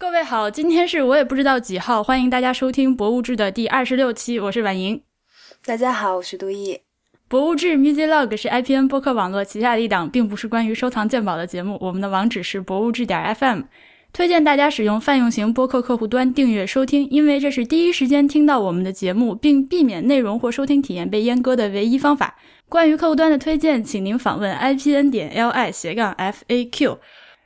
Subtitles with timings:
[0.00, 5.02] 各位好，今天是我也不知道几号，欢迎大家收听《博物志》的第二十六期，我是婉莹。
[5.62, 6.72] 大家好，我是杜毅。
[7.28, 11.76] 《博物志 Music Log》是 IPN 播客网络旗下的一档，并不是关于收藏鉴宝的节目。
[11.82, 13.64] 我们的网址是博物志点 FM，
[14.10, 22.38] 推荐大家使用泛用型播客客户端订阅收听，因为这是第一时间听到我们的节目，并避免内容或收听体验被阉割的唯一方法。
[22.70, 26.96] 关于客户端的推荐，请您访问 IPN 点 LI 斜杠 FAQ。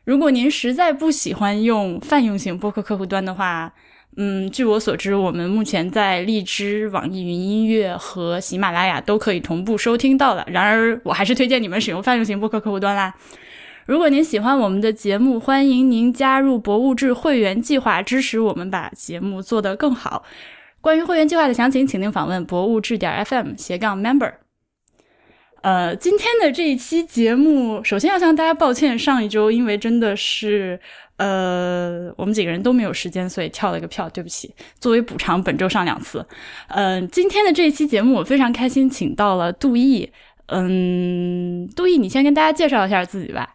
[0.04, 3.72] 如果您实在不喜欢用泛用型播客客户端的话，
[4.16, 10.44] 嗯，据我所知，我们目前在荔枝、网易云音乐和喜马拉雅都可以同步收听到了。
[10.46, 13.14] 然而，我还是推荐你们使用泛用型播客客户端啦。
[13.86, 20.22] 如果您喜欢我们的节目，欢迎您加入博物志会员计划，支持我们把节目做得更好。
[20.82, 24.43] 关于会员计划的详情，请您访问博物志点 FM 斜杠 member。
[25.64, 30.78] 呃，今天的这一期节目，首先要向大家抱歉，上一周因为真的是。
[31.16, 34.52] 呃，我们几个人都没有时间，所以跳了一个票，对不起。
[34.80, 36.26] 作为补偿，本周上两次。
[36.68, 40.12] 嗯，今天的这一期节目，我非常开心，请到了杜毅。
[40.48, 43.54] 嗯，杜毅，你先跟大家介绍一下自己吧。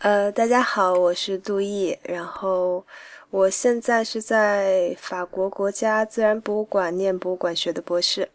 [0.00, 2.84] 呃，大家好，我是杜毅，然后
[3.30, 8.28] 我现在是在法国国家自然博物馆念博物馆学的博士。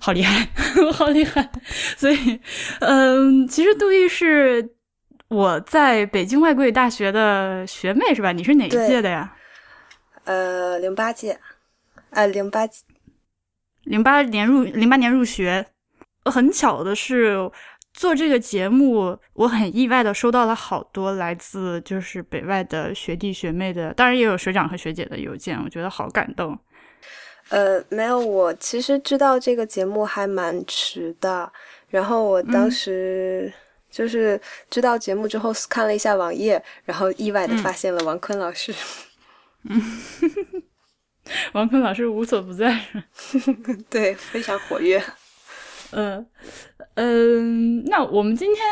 [0.00, 0.48] 好厉害，
[0.94, 1.50] 好厉害。
[1.96, 2.40] 所以，
[2.80, 4.74] 嗯，其实杜毅是。
[5.30, 8.32] 我在北京外国语大学的学妹是吧？
[8.32, 9.36] 你是哪一届的呀？
[10.24, 11.38] 呃，零八届，
[12.12, 12.66] 呃，零八，
[13.82, 15.66] 零八年入零八年入学。
[16.24, 17.36] 很巧的是，
[17.92, 26.58] 做这个节目，我很意外的收到了好多来自就是北外的学弟学妹的，当然也有学长和学姐的邮件，我觉得好感动。
[27.48, 31.50] 呃，没有，我其实知道这个节目还蛮迟的，
[31.88, 33.52] 然后我当时。
[33.90, 38.72] 就是知道节目之后看了一下网页，然后意外的发现了王坤老师。
[39.64, 39.82] 嗯，
[41.54, 42.78] 王坤老师无所不在，
[43.88, 45.02] 对，非常活跃。
[45.92, 46.24] 嗯
[46.96, 48.62] 嗯，那我们今天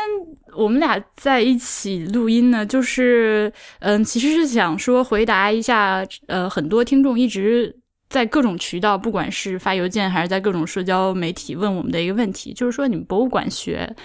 [0.55, 7.75] 我们俩在一起录音呢，就是嗯，其实是想说回答一下呃，很多听众一直
[8.09, 13.95] 在各种渠道，不管是发邮件还是在各种社交媒体问我们的一个问题，就是说你们博物馆学。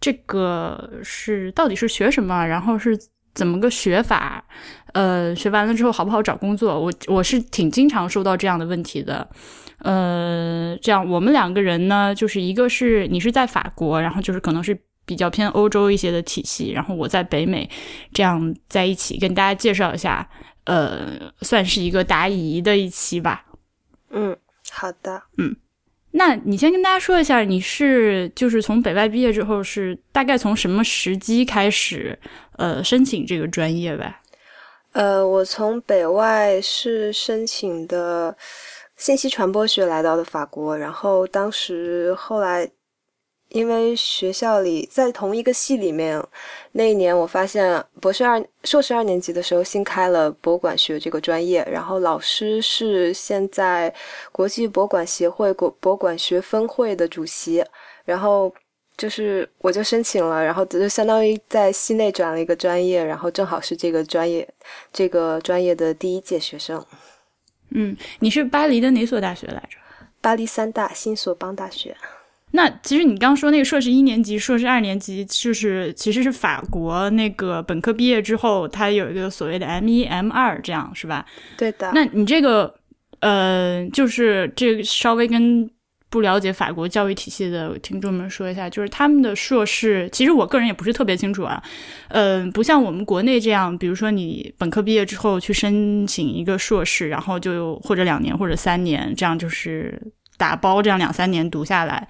[0.00, 2.44] 这个是到底是学什么？
[2.44, 2.98] 然后是
[3.32, 4.44] 怎么个学法？
[4.92, 6.78] 呃，学完了之后好不好找工作？
[6.78, 9.26] 我我是挺经常收到这样的问题的。
[9.78, 17.70] 呃，这样我们两个人呢，就是一个是你是在法国，然后就是可能是比较偏欧洲一些的体系，然后我在北美，
[18.12, 20.28] 这样在一起跟大家介绍一下，
[20.64, 23.46] 呃，算是一个答疑的一期吧。
[24.10, 24.36] 嗯，
[24.70, 25.54] 好的，嗯。
[26.12, 32.18] 那你先跟大家说一下，你是就是从北外毕业之后是大概从什么时机开始
[32.56, 34.20] 呃申请这个专业呗？
[34.92, 38.36] 呃，我从北外是申请的
[38.96, 42.70] 信息传播学来到的法国，然后当时后来。
[43.54, 46.20] 因为学校里在同一个系里面，
[46.72, 53.94] 那一年我发现博士二、硕士二年级的时候新开了博物馆学这个专业，然后老师是现在
[54.32, 57.64] 国际博物馆协会国博物馆学分会的主席，
[58.04, 58.52] 然后
[58.96, 64.48] 就是我就申请了，然后就相当于在系内转了一个专业，然后正好是这个专业
[64.92, 66.84] 这个专业的第一届学生。
[67.70, 69.78] 嗯，你是巴黎的哪所大学来着？
[70.20, 71.96] 巴黎三大新索邦大学。
[72.56, 81.26] 那其实你刚说那个硕士一年级、硕士二年级，就是其实是法国那个本科毕业之后，它有一个所谓的 M 一、M 二，这样是吧？
[81.58, 81.90] 对的。
[81.92, 82.72] 那你这个
[83.18, 85.68] 呃，就是这稍微跟
[86.08, 91.60] 不了解法国教育体系的听众们说一下，就是他们的硕士，其实我个人也不是特别清楚啊。
[92.10, 100.00] 嗯，不像我们国内这样，比如说你本科毕业之后去申请一个硕士，然后就或者两年或者三年，这样就是
[100.36, 102.08] 打包这样两三年读下来。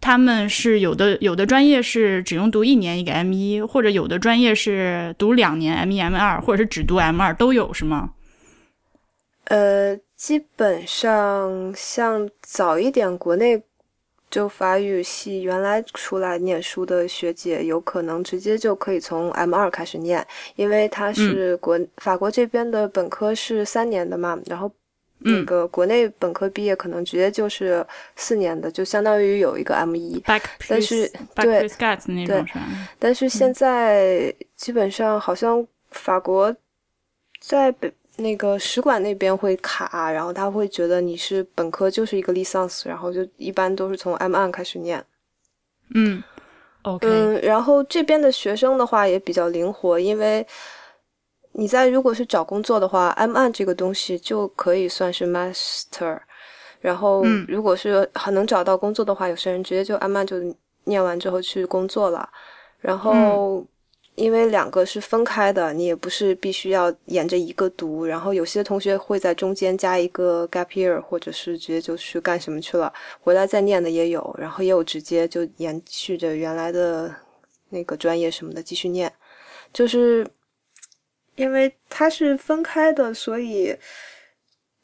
[0.00, 8.10] 他们是有的，有的专业是只用读一年一个 M 一，或者有的专业是读两年 M 一 M 二，或者是只读 M 二都有，是吗？
[9.46, 13.60] 呃，基本上像早一点国内
[14.30, 24.70] 就法语系原来出来念书的学姐，有可能直接就可以从 M 二开始念，因为他是国法国这边的本科是三年的嘛，然后。
[25.20, 27.84] 那个国内本科毕业可能直接就是
[28.14, 30.22] 四年的，就相当于有一个 M 一，
[30.68, 31.68] 但是对
[32.26, 32.44] 对，
[32.98, 36.54] 但是现在基本上好像法国
[37.40, 45.04] 在北那个使馆那边会卡，然后他会觉得你是本科就是一个 licence，然后就一般都是从 M 二开始念。
[45.94, 46.22] 嗯
[46.82, 50.46] ，OK，嗯，然后这边的学生的话也比较灵活，因为。
[51.58, 56.16] 你在如果是找工作的话，M 1这个东西就可以算是 Master。
[56.80, 60.36] 然后，如果是很能找到工作的话，有些人直接就 M 1就
[60.84, 62.30] 念完之后去工作了。
[62.78, 63.66] 然后，
[64.14, 68.06] 因为两个是分开的，你也不是必须要沿着一个读。
[68.06, 74.32] 然后，有些同学会在中间加一个 gap year，或者是直接就去干什么去了，回来再念的也有。
[74.38, 77.12] 然后，也有直接就延续着原来的
[77.70, 79.12] 那个专业什么的继续念。
[79.72, 80.24] 就是
[81.38, 83.74] 因为它是分开的，所以，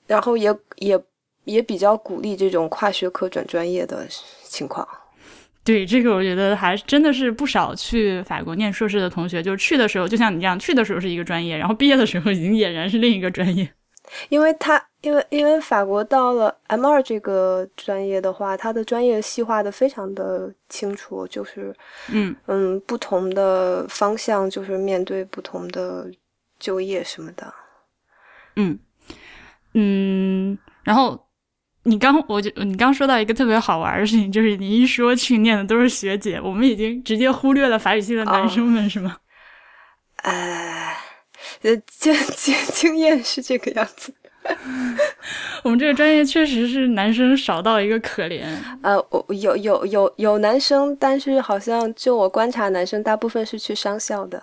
[0.07, 0.99] 然后也也
[1.45, 4.07] 也比较鼓励这种跨学科转专业的
[4.45, 4.87] 情况。
[5.65, 13.69] 对这个，我觉得还真的是不少去法国念硕士的同学，就是去的时候就像你这样，去的时候是一个专业，然后毕业的时候已经俨然是另一个专业。
[14.29, 21.75] 因为他，因为因为法国到了 M 二这个专业的话，他的专业细化的非常的清楚，就是
[22.13, 26.07] 嗯嗯，不同的方向就是面对不同的
[26.65, 27.53] 就业什么的。
[28.57, 28.79] 嗯
[29.75, 31.23] 嗯，然后。
[31.87, 39.19] 你刚我就你刚说到一个特别好玩的事情，就是你一说去念的都是学姐，我们已经直接忽略了法语系的男生们，是吗？
[40.23, 40.97] 呃，
[41.87, 44.15] 经经经验是这个样子。
[45.63, 48.47] 我们这个专业确实是男生少到一个可怜。
[48.83, 54.43] 呃，我有有有有男生，但是好像就我观察，男生大部分是去商校的。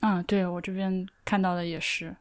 [0.00, 2.14] 啊，对我这边看到的也是。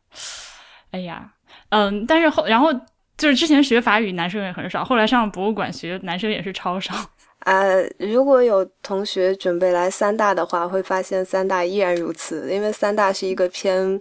[0.91, 1.33] 哎呀，
[1.69, 2.69] 嗯，但是后然后。
[3.18, 6.94] 就是之前学法语男生也很少，后来上博物馆学男生也是超少。
[7.45, 14.00] 呃，如果有同学准备来三大的话，会发现三大依然如此，因为三大是一个偏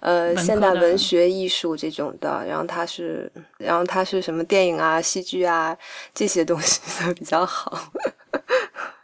[0.00, 5.76] 呃现代文学艺术这种的，然后它是，然后它是什么电影啊、戏剧啊
[6.12, 7.92] 这些东西都比较好。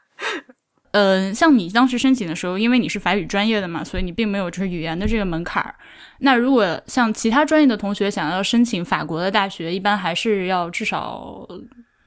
[0.93, 5.75] 嗯，像你当时申请的时候，因为你是法语专业的嘛，所以你并没有就是语言的这个门槛儿。
[6.19, 11.49] 那如果像其他专业的同学想要申请法国的大学，一般还是要至少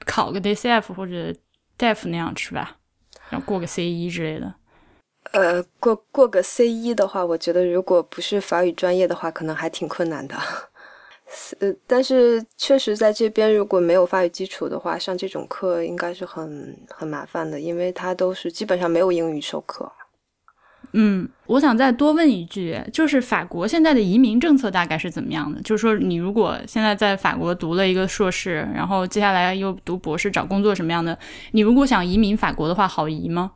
[0.04, 1.34] 考个 DCF 或者
[1.76, 2.76] DEF 那样是吧？
[3.30, 4.54] 要过个 C 一之类的。
[5.32, 10.36] 呃，过过个 C 一的话，我觉得如果不是法语专业的话，可能还挺困难的。
[11.60, 19.90] 呃，但是确实在这边，如果没有法语基础的话，上这种课应该是很很麻烦的，因为它都是基本上没有英语授课。
[20.92, 25.60] 嗯，我想再多问一句，就是法国现在的移民政策大概是怎么样的？
[25.62, 31.18] 就是说，你如果现在在法国读了一个硕士，然后接下来又读博士，找工作什么样的？
[31.50, 33.52] 你如果想移民法国的话，好移吗？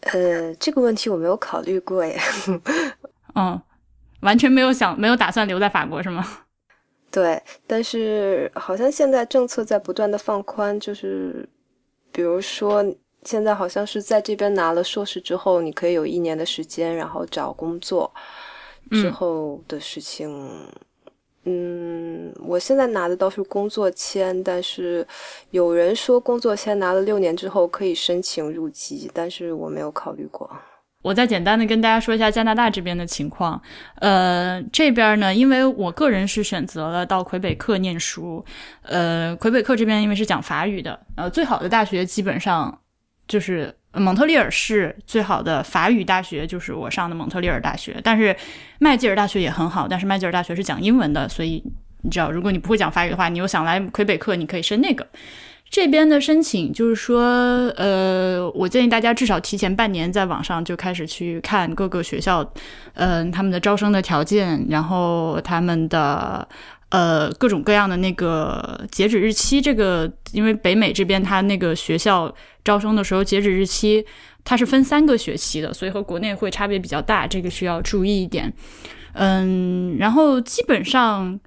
[0.00, 2.18] 呃，这个问题我没有考虑过耶。
[3.36, 3.60] 嗯，
[4.20, 6.24] 完全没有想，没有打算留在法国是吗？
[7.10, 11.48] 对，但是好像现在政策在不断的放宽，就是
[12.12, 12.84] 比如说。
[13.24, 18.10] 现在好像是在这边拿了硕士之后，你可以有一年的时间，然后找工作
[18.92, 20.64] 之后的事情。
[21.42, 25.06] 嗯，我现在拿的倒是工作签，但是
[25.50, 30.48] 有人说工作签拿了六年之后可以申请入籍，但是我没有考虑过。
[31.02, 33.60] 我再简单的跟大家说一下加拿大这边的情况。
[33.96, 38.44] 呃，这边呢，因为我个人是选择了到魁北克念书。
[38.82, 42.78] 呃，魁北克这边因为是讲法语的，呃，最好的大学基本上。
[43.28, 48.00] 就是蒙特利尔市最好的法语大学，就是我上的蒙特利尔大学。
[48.02, 48.34] 但是
[48.78, 51.62] 麦吉尔大学也很好，但是麦吉尔大学是讲英文的，所以
[52.00, 55.06] 你知道，如果你不会讲法语的话，你又想来魁北克，你可以申那个。
[55.70, 57.22] 这边的申请就是说，
[57.76, 62.48] 呃，我建议大家至少提前半年在网上就开始去看各个学校，
[62.94, 66.46] 嗯，他们的招生的条件，然后他们的。
[66.90, 72.34] 呃，各种各样的那个截止日期，这个因为北美这边它那个学校
[72.64, 74.02] 招生的时候截止日期
[74.42, 78.50] 它是分三个学期的，所以和国内会差别比较大，这个需要注意一点。
[79.12, 81.38] 嗯，然后基本上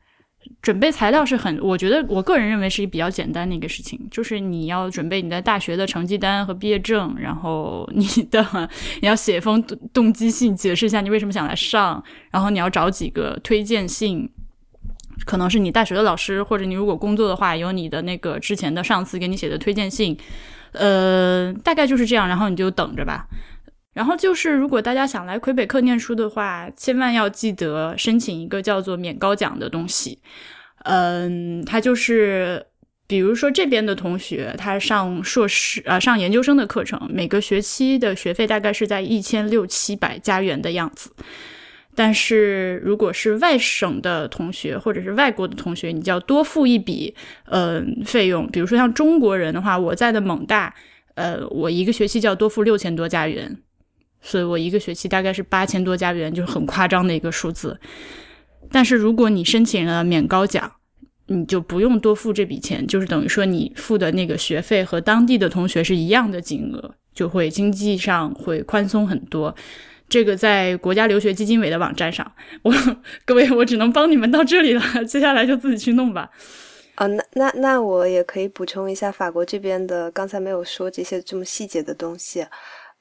[0.62, 8.46] 准备材料是很，我觉得我个人认为是一比较简单的一个事情，就是你要准备你的大学的成绩单和毕业证，然后你的
[9.02, 14.30] 你要写一封动机信，解释一下你为什么想来上，然后你要找几个推荐信。
[15.24, 20.18] 可能是你大学的老师，或者你如果工作的话，有你的那个之前的上司给你写的推荐信，
[20.72, 22.28] 呃，大概就是这样。
[22.28, 23.28] 然后你就等着吧。
[23.94, 30.20] 然后就是，如果大家想来魁北克念书的话，千万要记得申请一个叫做免高奖的东西。
[30.86, 32.66] 嗯，它就是，
[33.06, 41.12] 比如说这边的同学，他上硕士啊，上研究生的课程，每个学期的学费大概是在一千六七百加元的样子。
[41.94, 48.48] 但是，如果是外省的同学或者是外国的同学，你就要多付一笔，呃，费用。
[48.50, 50.74] 比如说像中国人的话，我在的蒙大，
[51.16, 53.58] 呃，我一个学期就要多付六千多加元。
[54.22, 57.80] 所以我一个学期大概是八千多加元，就是很夸张的一个数字。
[58.72, 60.72] 但是如果你申请了免高奖，
[61.28, 69.56] 你就不用多付这笔钱，就是等于说你付的那个学费和当地的同学是一样的金额，就会经济上会宽松很多。
[70.08, 72.30] 这个在国家留学基金委的网站上，
[72.64, 72.74] 我
[73.24, 76.30] 各位我只能帮你们到这里了， 接下来就自己去弄吧。
[76.96, 82.46] 啊，那那那我也可以补充一下法国这边的，刚才没有说这些这么细节的东西。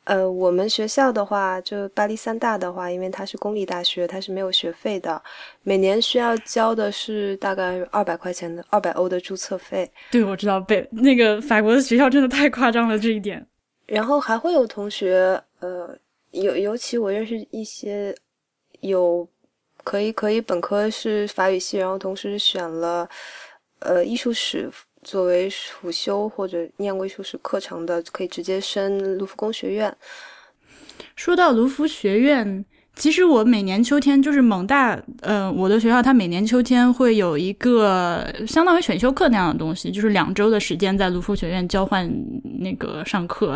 [0.05, 5.23] 呃，我们学校的话，就巴黎三大的话，因为它是公立大学，它是没有学费的，
[5.63, 9.89] 每年需要交的是大概二百块钱的二百欧的注册费。
[10.11, 13.47] 对，我知道，北那个法国的学校真的太夸张了这一点。
[13.87, 15.97] 然后还会有同学，呃，
[16.31, 18.15] 尤尤其我认识一些
[18.81, 19.29] 有
[19.85, 23.09] 可以可以本科是法语系，然后同时选了
[23.81, 24.71] 呃艺术史。
[25.03, 29.97] 作为辅修或者念过艺术史课程的，可以直接升卢浮宫学院。
[31.17, 32.65] 说到卢浮学院，
[32.95, 42.07] 其实我每年秋天就是蒙大，呃，我的学校它每年秋天会有一个相当于选修课那样的东西，就是两周的时间在卢浮学院交换
[42.59, 43.53] 那个上课，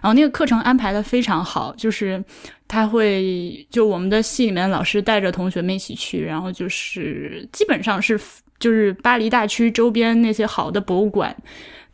[0.00, 2.22] 然后那个课程安排的非常好，就是
[2.68, 8.20] 他会就我们的系里面老师带着同学们一起去，然后就是基本上是。
[8.62, 11.36] 就是巴黎大区周边那些好的博物馆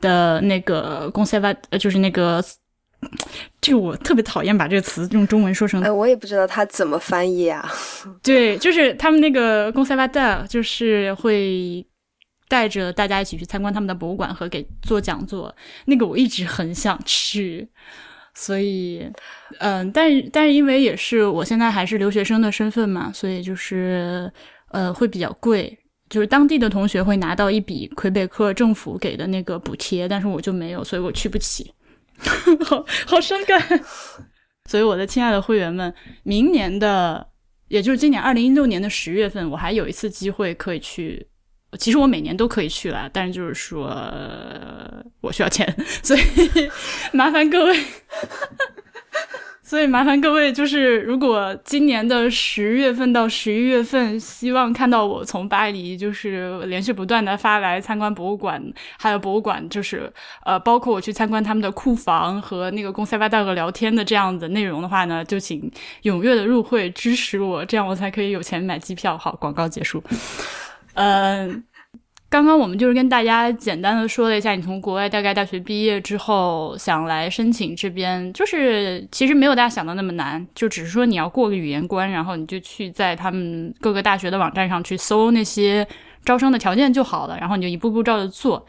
[0.03, 2.45] 的那个公塞瓦，呃，就是那个，
[3.59, 5.83] 这个我特别讨厌把这个词用中文说成。
[5.83, 7.67] 哎，我也不知道它怎么翻译啊。
[8.23, 11.83] 对，就是他们那个公塞巴德，就是会
[12.49, 15.55] 带着大家一起去参观他们的博物馆和给做讲座。
[15.87, 17.67] 那个我一直很想去，
[18.35, 19.11] 所以，
[19.59, 24.31] 嗯，但是但是因为也是我现在还是留学生的身份嘛，所以就是
[24.71, 25.79] 呃会比较贵。
[26.09, 31.73] 就是当地的同学会拿到一笔魁北克政府给的那个补贴，但是我就没有，所以我去不起，
[32.65, 33.61] 好好伤感。
[34.69, 37.27] 所以我的亲爱的会员们，明年的，
[37.69, 41.27] 也就是今年二零一六年的十月份，我还有一次机会可以去。
[41.79, 43.89] 其实我每年都可以去了，但是就是说
[45.21, 45.67] 我需要钱，
[46.03, 46.21] 所以
[47.13, 47.85] 麻烦各位。
[49.69, 58.59] 所以麻烦各位，就是如果今年的十月份到十一月份，希望看到我从巴黎就是连续不断的发来参观博物馆，
[58.99, 60.11] 还有博物馆就是
[60.47, 65.71] 呃，包括我去参观他们的库房和那个公塞巴大哥聊天的这样的内容的话呢，就请
[66.05, 69.19] 踊跃的入会支持我，这样我才可以有钱买机票。
[69.19, 70.03] 好，广告结束。
[70.95, 71.63] 嗯。
[72.31, 85.89] 刚刚我们就是跟大家简单的说了一下，你从国外大概大学毕业之后想来申请这边，就是其实没有大家想的那么难，就只是说你要过个语言关，然后你就去在他们各个大学的网站上去搜那些
[86.23, 88.67] 招生的条件就好了，然后你就一步步照着做。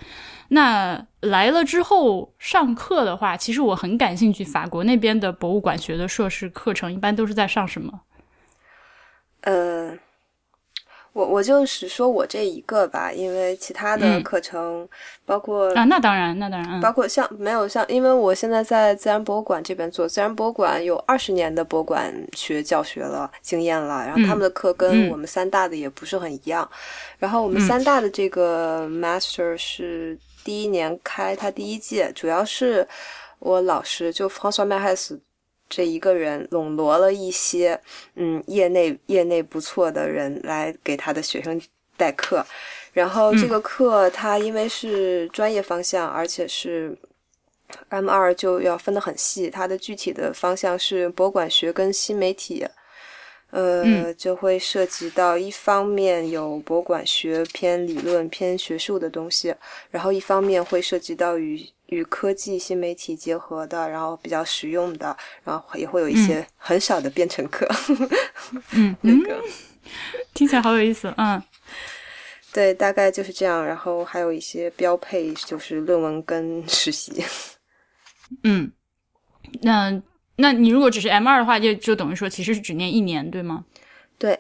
[0.47, 8.01] 那来了之后上课的话，其实我很感兴趣，法国那边的博物馆学的硕士课程一般都是在上什么？
[9.41, 9.97] 呃。
[11.19, 14.88] 我我就是说我这一个吧，因为其他的课程
[15.25, 26.65] 包括啊，那当然，那当然，包括像没有像，因为我现在在自然博物馆这边做，自然博物馆有二十年的博物馆学教学了经验了，然后他们的课跟我们三大的也不是很一样，
[27.17, 32.88] 然后我们三大的这个 master 是第一年开，他第一届主要是
[33.39, 35.19] 我老师就 François m a h e s
[35.69, 37.79] 这一个人笼络了一些，
[38.15, 41.61] 嗯，业内业内不错的人来给他的学生
[41.95, 42.43] 代课，
[42.91, 46.97] 然后这个课他因为是专业方向，而且是
[47.89, 52.65] M 二就要分得很细，它的具体的方向是博物馆学跟新媒体。
[53.51, 59.55] 呃，就会涉及到一方面有博物馆学偏理论、偏学术的东西，
[59.89, 61.59] 然后一方面会涉及到与
[61.89, 67.67] 与科技新媒体结合的，然后比较实用的，然后也会有一些很少的编程课。
[68.74, 69.41] 嗯，那个
[70.34, 71.13] 听起来好有意思。
[71.17, 71.41] 嗯，
[72.53, 73.65] 对，大概就是这样。
[73.65, 77.24] 然后还有一些标配，就是论文跟实习。
[78.43, 78.72] 嗯，
[79.62, 80.01] 那。
[80.41, 83.65] 那你如果只是 M 二的话，就就等于说其实是只念一年，对吗？
[84.17, 84.39] 对。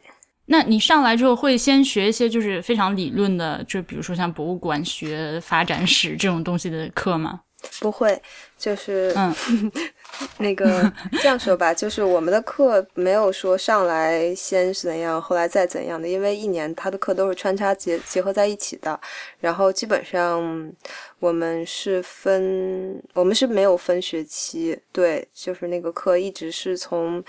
[0.51, 7.41] 那你上来之后会先学一些就是非常理论的，就比如说像博物馆学、发展史这种东西的课吗？
[7.81, 8.19] 不会，
[8.57, 9.35] 就是嗯，
[10.39, 10.91] 那个
[11.21, 18.97] 这样说吧， 就是我们的课没有说上来先是怎样，后来再怎样的，因为一年他的课都是穿插结结合在一起的。
[19.39, 20.71] 然后基本上
[21.19, 27.21] 我们是分，我们是没有分学期，对，就是那个课一直是从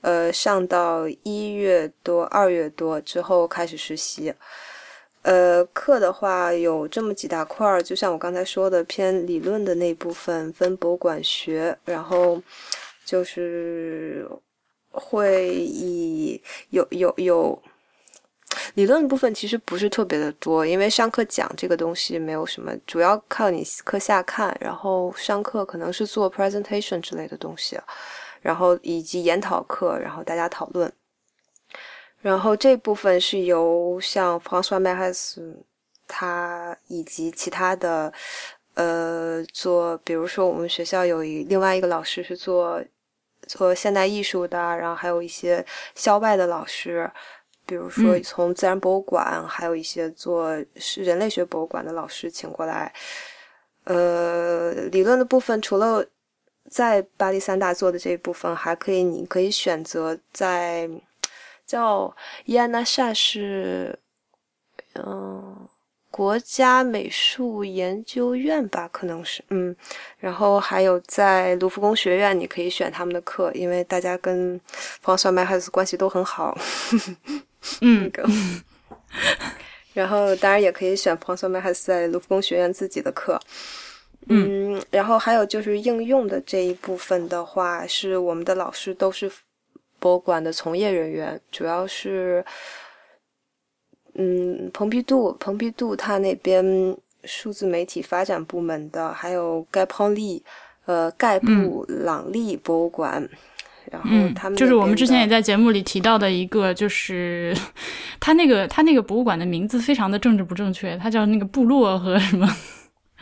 [0.00, 4.34] 呃上到一月多、二月多之后开始实习。
[5.22, 12.40] 呃，课的话有这么几大块儿，就像我刚才说的，偏理论的那部分分博物馆学，然后
[13.04, 14.26] 就是
[14.90, 17.62] 会以有有有
[18.72, 27.78] 理论部分其实不是特别的多，因为上课讲这个东西没有什么，主要靠你课下看，然后上课可能是做 presentation 之类的东西，
[28.40, 30.92] 然后以及研讨课，然后大家讨论。
[32.20, 35.64] 然后这部分是由像 François m a r s
[36.06, 38.12] 他以及其他的
[38.74, 42.82] 呃做，比如说我们学校有一另外一个老师是做
[43.46, 47.10] 做现代艺术的，然后还有一些校外的老师，
[47.64, 52.92] 比如说从自然博物馆，还有一些做是人类学博物馆的老师请过来。
[53.84, 56.04] 呃，理论的部分除了
[56.70, 60.88] 在巴黎三大做的这一部分，还可以你可以选择在。
[61.66, 63.96] 叫伊安娜莎是，
[64.94, 65.68] 嗯，
[66.10, 69.76] 国家美术研究院吧，可能是，嗯，
[70.18, 74.60] 然后还有在卢浮宫学院，你可以选他们的课，因为大家跟
[75.00, 76.58] 方算麦孩子关系都很好，
[77.82, 78.10] 嗯，
[79.94, 83.40] 然后当然也可以选方算麦孩子在卢浮宫学院自己的课，
[84.28, 89.30] 嗯，然后还有就是应用的这一部分的话，是我们的老师都是。
[90.02, 92.42] 博物馆的从业人员主要是，
[94.14, 96.64] 嗯，蓬皮杜，蓬皮杜他那边
[97.24, 100.42] 数字媒体发展部门的，还有盖泡利，
[100.86, 103.28] 呃，盖布朗利博物馆，
[103.90, 107.54] 然后他们就是我们之前也在节目里提到的一个，就是
[108.18, 112.48] 他那个他那个博物馆的名字非常的政治不正确，他叫那个部落和什么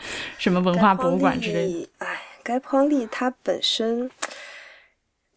[0.38, 1.88] 什么文化博物馆之类的。
[1.99, 4.11] 哎，盖泡利它本身。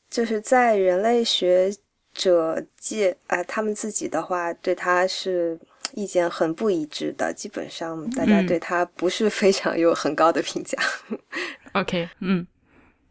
[0.10, 1.74] 就是在人类学
[2.14, 5.58] 者界啊，他们自己的话对他是
[5.94, 10.78] 意见很不一致的，基本上大家对他不是非常有很高的评价。
[11.72, 12.46] OK，嗯，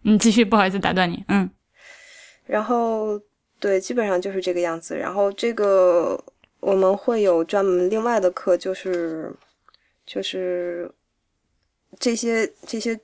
[0.02, 1.50] 你继续，不好意思打断你，嗯。
[2.45, 3.19] 然后
[3.59, 4.95] 对，基本上就是这个样子。
[4.95, 6.23] 然后这个
[6.61, 9.33] 我们会有专门另外的课，就是
[10.04, 10.92] 就是
[11.98, 12.98] 这些这些。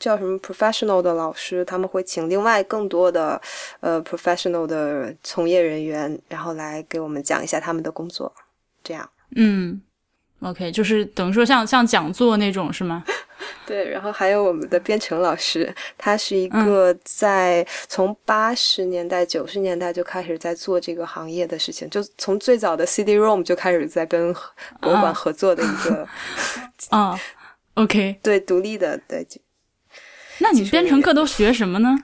[0.00, 3.42] 叫什么 professional 的老师，他们会请另外更多的
[3.80, 8.32] 呃 professional 的从业人员，然后来给我们讲一下他们的工作，
[8.84, 9.10] 这样。
[9.34, 9.82] 嗯
[10.40, 13.02] ，OK，就是等于说像像讲座那种是吗？
[13.66, 24.32] 对，然后还有我们的编程老师，他是一个在从八十年代九十年代就开始在做这个行业的事情，就从最早的 CD-ROM 就开始在跟
[24.80, 26.06] 博物馆合作的一个
[26.90, 27.18] 啊
[27.82, 29.26] ，OK，对，独立的对。
[30.40, 31.96] 那你编程课都学什么呢？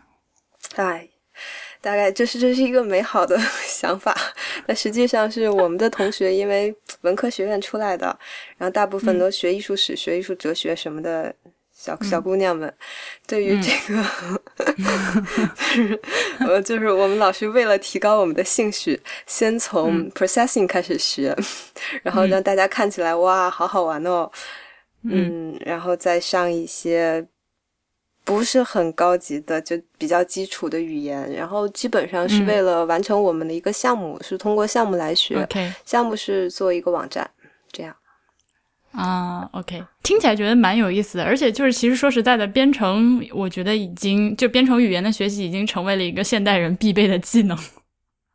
[0.76, 1.08] 哎，
[1.80, 4.16] 大概就是这是一个美好的 想法。
[4.66, 8.06] 那实际上是我们的同学，因为文科学院出来的，
[8.56, 11.32] 然后大部分都学艺术史、学艺术哲学什么的
[11.72, 12.72] 小小姑娘们，
[13.26, 14.04] 对于这个，
[16.46, 21.37] 呃，就是我们老师为了提高我们的兴趣，先从 processing 开始学，
[22.02, 24.30] 然后让大家看起来哇，好好玩哦，
[25.04, 27.26] 嗯，然后再上一些。
[28.26, 35.46] 不是很高级的，就比较基础的语言，然后基本上是为了完成我们的一个项目，是通过项目来学。
[35.84, 37.30] 项目是做一个网站，
[37.70, 37.94] 这样。
[38.92, 47.54] 啊，OK，听起来觉得蛮有意思的，而且就是其实说实在的，编程我觉得已经就编程语言的学习已经成为了一个现代人必备的技能，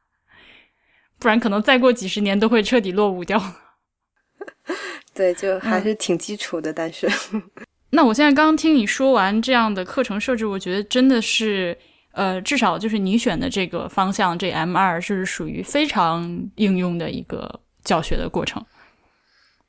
[1.18, 3.42] 不然可能再过几十年都会彻底落伍掉。
[5.20, 7.06] 对，就还是挺基础的，但是。
[7.92, 11.78] 那我现在刚听你说完这样的课程设置，我觉得真的是，
[12.14, 18.66] 呃，至少就是你选的这个方向，这 M 二是属于非常应用的一个教学的过程。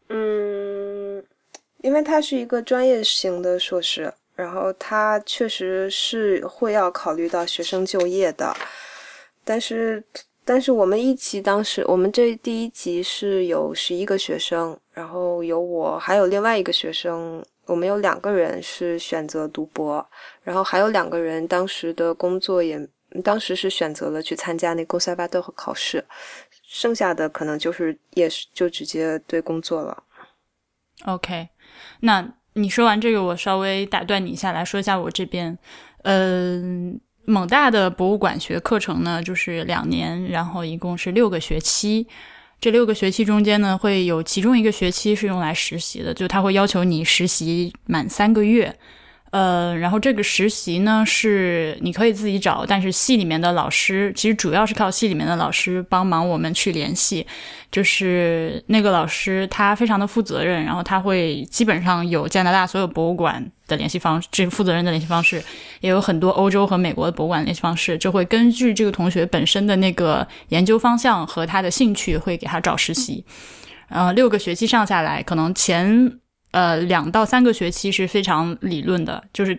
[0.08, 1.20] 嗯，
[1.82, 8.56] 因为它是一个专业型的硕士，然后它确实是会要考虑到学生就业的，
[9.44, 10.04] 但是，
[10.44, 17.44] 但是我们一期当时我们这第一集是有十一个学生，然后有我，还有另外一个学生。
[17.66, 20.04] 我们有两个人是选择读博，
[20.42, 22.88] 然后还有两个人当时的工作也
[23.22, 26.04] 当时是选择了去参加那公塞巴特和考试，
[26.64, 30.02] 剩下的可能就是也是就直接对工作了。
[31.04, 31.50] OK，
[32.00, 35.56] 那你说完这个，我稍微打断你一下来说一下我这边，
[36.02, 42.06] 嗯，蒙大的博物馆学课程呢，就是两年，然后一共是六个学期。
[42.60, 48.76] 这六个学期中间呢，会有其中一个学期是用来实习的，就他会要求你实习满三个月，
[49.30, 57.24] 呃，然后这个实习呢是你可以自己找，但是系里面的老师其实主要是靠系里面的老师帮忙我们去联系。
[57.70, 65.40] 就是那个老师他非常的负责任，然后他会基本上有加拿大所有博物馆的联系方式，这个负责人的联系方式，
[65.80, 73.24] 也有很多欧洲和美国的博物馆联系方式，就会根据这个同学本身的那个研究方向和他的兴趣，会给他找实习。
[73.90, 76.18] 呃，六个学期上下来，可能前。
[76.52, 79.56] 呃，两到三个学期是非常理论的，就是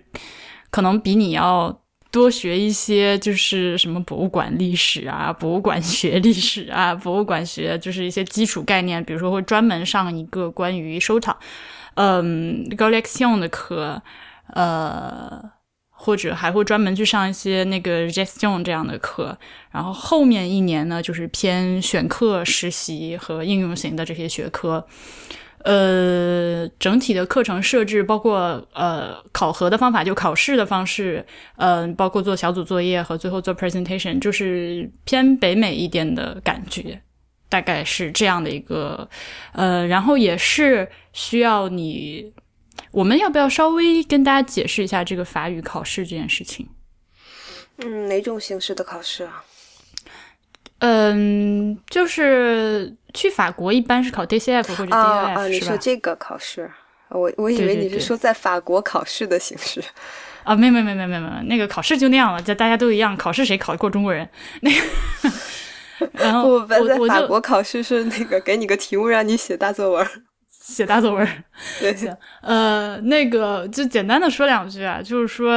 [0.69, 11.37] 可能比你要多学一些，就是什么博物馆历史啊、博物馆学历史啊、博物馆学，就是一些基础概念，比如说会专门上一个关于收藏，
[11.93, 14.01] 嗯，collection 的课，
[14.53, 15.41] 呃，
[15.89, 19.37] 或者还会专门去上一些那个 gestion 这样的课，
[19.71, 24.85] 然后后面一年呢，就是偏选课、实习和应用型的这些学科。
[25.63, 31.25] 呃，整体的课程设置包括呃考核的方法，就考试的方式，
[31.57, 37.01] 嗯，包括做小组作业和最后做 presentation，就是偏北美一点的感觉，
[37.47, 39.07] 大概是这样的一个，
[39.53, 42.33] 呃，然后也是需要你，
[42.91, 46.67] 我们要不要稍微跟大家解释一下这个法语考试这件事情？
[47.77, 49.43] 嗯，哪种形式的考试啊？
[50.83, 56.69] 嗯，就是去法国一般是考 DCF 或者 DLF，啊，你说这个考试，
[57.09, 59.83] 我我以为你是说在法国考试的形式。
[60.43, 64.27] 啊，没没没没没没，那个考试就那样了，就大家都一样，考试谁考过中国人？
[64.61, 64.81] 那个，
[66.13, 70.07] 然后我在法国考试是那个给你个题目让你写大作文。
[70.71, 71.27] 写大作文，
[71.79, 75.51] 对，行，呃，那个就简单的说两句啊，就是说，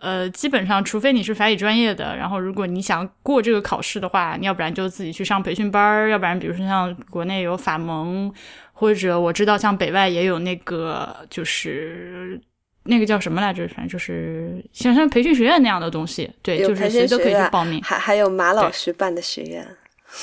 [0.00, 8.32] 呃，基本上，除非你是法语专业的，然后如果你想过这个考试的话，你要不然就自己去上培训班儿，要不然，比如说像国内有法盟，
[8.72, 12.40] 或者我知道像北外也有那个，就是
[12.84, 19.66] 那个叫什么来着，反正就是像像培训学院那样的东西，对，就是谁都可以去报名，还还有马老师办的学院。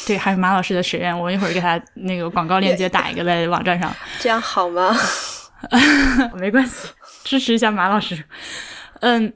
[0.05, 3.95] 对，还有马老师的学院，我一会儿给他那个广告链接打一个在网站上。
[4.19, 4.95] 这样好吗？
[6.35, 6.89] 没关系，
[7.23, 8.23] 支持一下马老师。
[8.99, 9.31] 嗯，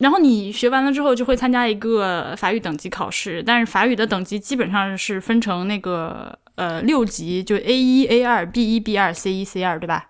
[0.00, 10.08] 然后你学完了之后就会参加一个法语等级考试，但是法语的等级基本上是分成那个呃六级，就 A 一、A 二、B 一、B 二、C 一、C 二，对吧？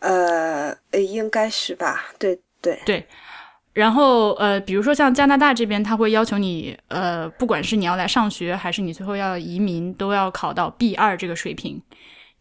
[0.00, 2.06] 呃，应该是吧？
[2.18, 3.06] 对对对。
[3.72, 11.80] 然后，呃，比如说像加拿大这边，他会要求你，呃，不管是你要来上学，还是你最后要移民，都要考到 B 二这个水平，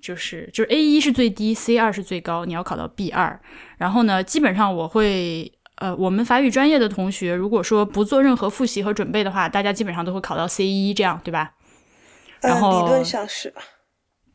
[0.02, 3.40] 就是就是 A 一是最低，C 二是最高，你要考到 B 二。
[3.78, 11.54] 然后呢，基本上我会，呃，我们法语专业的同学，如果说不做任何复习和准备的话，大家基本上都会考到 C 一，这样对吧？
[12.42, 13.54] 然后理论上是。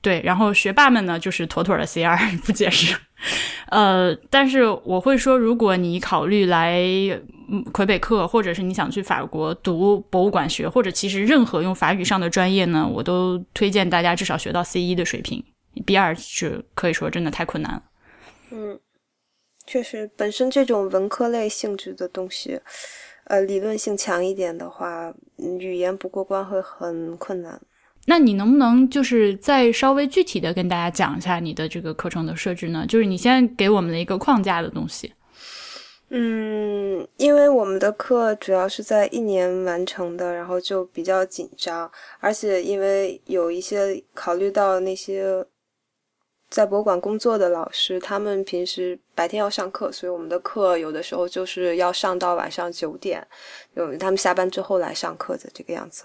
[0.01, 2.97] 对，然后学霸们呢，就是妥妥的 C 二，不解释。
[3.71, 6.81] 呃，但是我会说，如果你考虑来
[7.73, 15.43] 魁北克，或者是你想去法国读博物馆学，或者其实任何用法语上的专业呢，我都推荐大家至少学到 C 一的水平
[15.85, 17.83] ，B 二是可以说真的太困难了。
[18.51, 18.79] 嗯，
[19.67, 22.61] 确实，本身这种文科类性质的东西，
[23.25, 27.61] 呃，理论性强一点的话，语言不过关会很困难。
[28.07, 32.87] 那你能不能就是再稍微具体的跟大家讲一下你的这个课程的设置呢？
[32.89, 35.13] 就是你先给我们的一个框架的东西。
[36.11, 41.91] 嗯，因为我们的课主要是在一年完成的，然后就比较紧张，
[42.21, 45.45] 而且因为有一些考虑到那些
[46.49, 53.27] 在博物馆工作的老师，他们平时白天要上课，所以我们的课有的时候就是要上到晚上九点，
[53.75, 56.05] 有他们下班之后来上课的这个样子。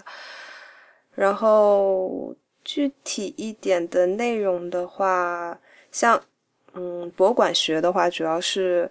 [1.16, 5.58] 然后具体一点的内容的话，
[5.92, 6.22] 像
[6.74, 8.90] 嗯博物馆学的话，主要是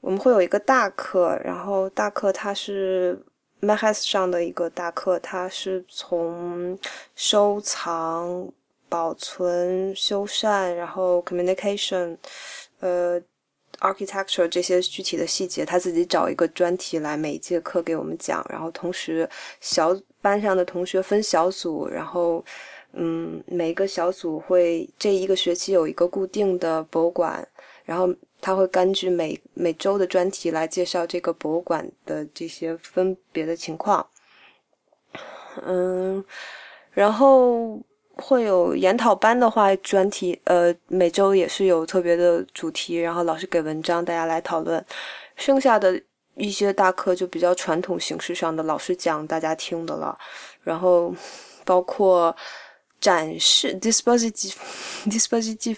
[0.00, 3.18] 我们会有一个大课，然后大课它是
[3.60, 6.78] m a h a s 上的一个大课，它是从
[7.14, 8.48] 收藏、
[8.88, 12.16] 保存、修缮，然后 communication，
[12.80, 13.20] 呃。
[13.80, 19.28] architecture 这些具体的细节，他自己找一个专题来每一节课给我们讲，然后同时
[19.60, 19.94] 小
[20.26, 22.44] 班上的同学分小组，然后
[22.94, 27.46] 嗯，每个小组会这一个学期有一个固定的博物馆，
[27.84, 34.04] 然后他会根据每每周的专题来介绍这个博物馆的这些分别的情况，
[35.64, 36.24] 嗯，
[36.90, 37.80] 然后。
[38.18, 44.82] 会有研讨班的话，专题呃每周也是有特别的主题，然后老师给文章，大家来讨论。
[45.36, 46.00] 剩下的
[46.36, 50.16] 一些大课就比较传统形式上的，老师讲大家听的了。
[50.62, 51.14] 然后
[51.64, 52.34] 包括
[53.00, 54.54] 展示 dispositive
[55.06, 55.76] dispositive，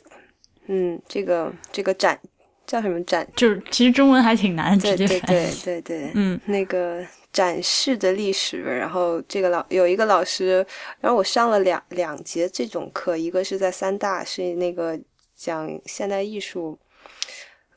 [0.67, 2.19] 嗯，这个这个展
[2.67, 3.27] 叫什么展？
[3.35, 5.07] 就是其实中文还挺难，对对。
[5.21, 10.67] 对对对，嗯那个展示的历史，然后这个老有一个老师，
[11.01, 14.99] 然后我上了两两节这种课，一个是在三大，是那个
[15.37, 16.79] 讲现代艺术，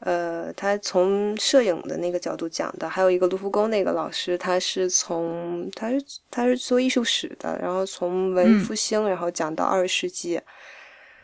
[0.02, 8.60] 呃，他从摄影的那个角度讲的，还有一个卢浮宫那个老师，他是从他是他是做艺术史的，然后从文艺嗯。
[8.62, 10.42] 复兴，然后讲到二十世纪，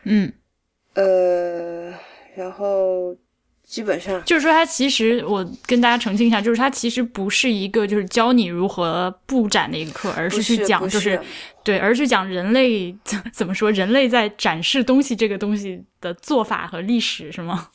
[0.04, 0.32] 嗯，
[0.94, 1.92] 呃，
[2.36, 3.16] 然后
[3.64, 11.20] 基本上就是说他其实我跟大家澄清一下，就是他其实不是一个就是教你如何布展的一个课，而是去讲就是
[11.64, 17.70] 对，而是讲人类怎怎么说，人类在展示东西这个东西的做法和历史，是吗？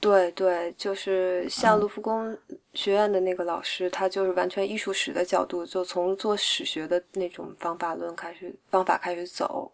[0.00, 2.36] 对对，就是像卢浮宫
[2.72, 9.72] 学院的那个老师，他就是完全艺术史的角度，就从做史学的那种方法论开始，方法开始走。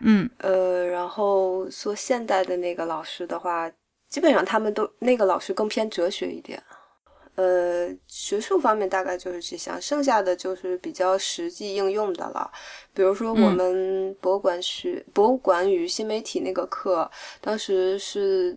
[0.00, 3.70] 嗯呃，然后做现代的那个老师的话，
[4.08, 6.60] 基本上他们都那个老师更偏哲学一点。
[7.36, 12.50] 呃，学术方面大概就是这项，剩下的就是比较实际应用的了。
[12.92, 18.56] 比如说我嗯们博物馆学、博物馆与新媒体那个课，当时是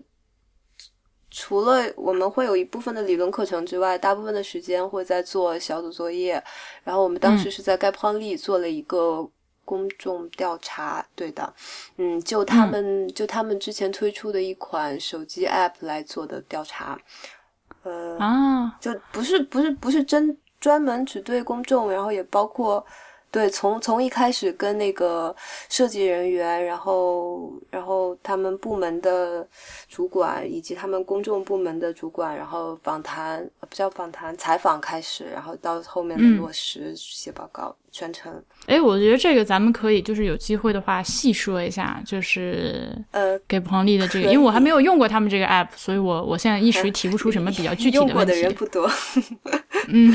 [1.39, 6.43] 除了我们会有一部分的理论课程之外，大部分的时间会在做小组作业。
[6.83, 9.29] 然后我们当时是在盖泡利做了一个
[9.63, 11.53] 公众调查，对的，
[11.97, 16.99] 嗯，就他们、就他们之前推出的一款手机 app 来做的调查，
[17.83, 22.83] 呃，啊，就不是不是不是真专门只对公众，然后也包括
[23.29, 25.35] 对从从一开始跟那个
[25.69, 29.47] 设计人员，然后然后他们部门的
[29.89, 36.37] 主管以及他们公众部门的主管，然后访谈呃不叫访谈采访开始，然后到后面的嗯。
[36.37, 38.31] 落实写报告，全程。
[38.67, 48.35] 哎，我觉得这个咱们可以就是有机会的话细说一下，就是呃给彭丽的这个，因为我还没有用过他们这个 app，所以我我现在一时提不出什么比较具体的 用过的。
[48.35, 48.87] 人不多，
[49.89, 50.13] 嗯，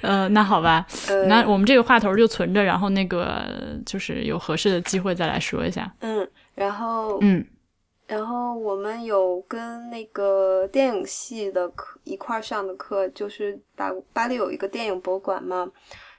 [0.00, 3.44] 呃，那好吧，呃那我们这个话头就存着，然后那个
[3.84, 5.92] 就是有合适的机会再来说一下。
[6.00, 7.44] 嗯，然后嗯
[8.06, 15.68] 然后我们有跟那个电影系的课一块上的课，就是巴巴黎有一个电影博物馆嘛，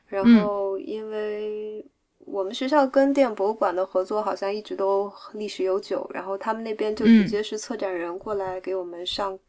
[0.07, 1.85] 然后因为
[2.25, 9.39] 我们学校跟电影博物馆的合作好像一直都历史悠久，然后他们那边就直接是策展人过来给我们上。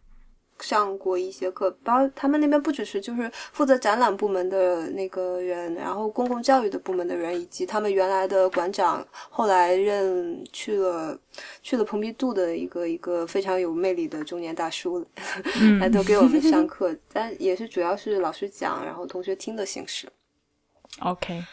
[0.60, 11.18] 上过一些课，包括他们那边不只是就是负责展览部门的那个人，然后公共教育的部门的人，以及他们原来的馆长，后来任去了
[11.62, 15.04] 去了蓬皮杜的一个一个非常有魅力的中年大叔，
[15.60, 20.08] 嗯来都给我们上 课，但也是主要是老师讲，然后同学听的形式。
[21.00, 21.44] ，OK，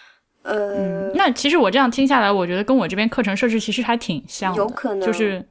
[0.41, 5.45] 呃，那其实我这样听下来，我觉得跟我这边课程设置其实还挺像的，有可能就是，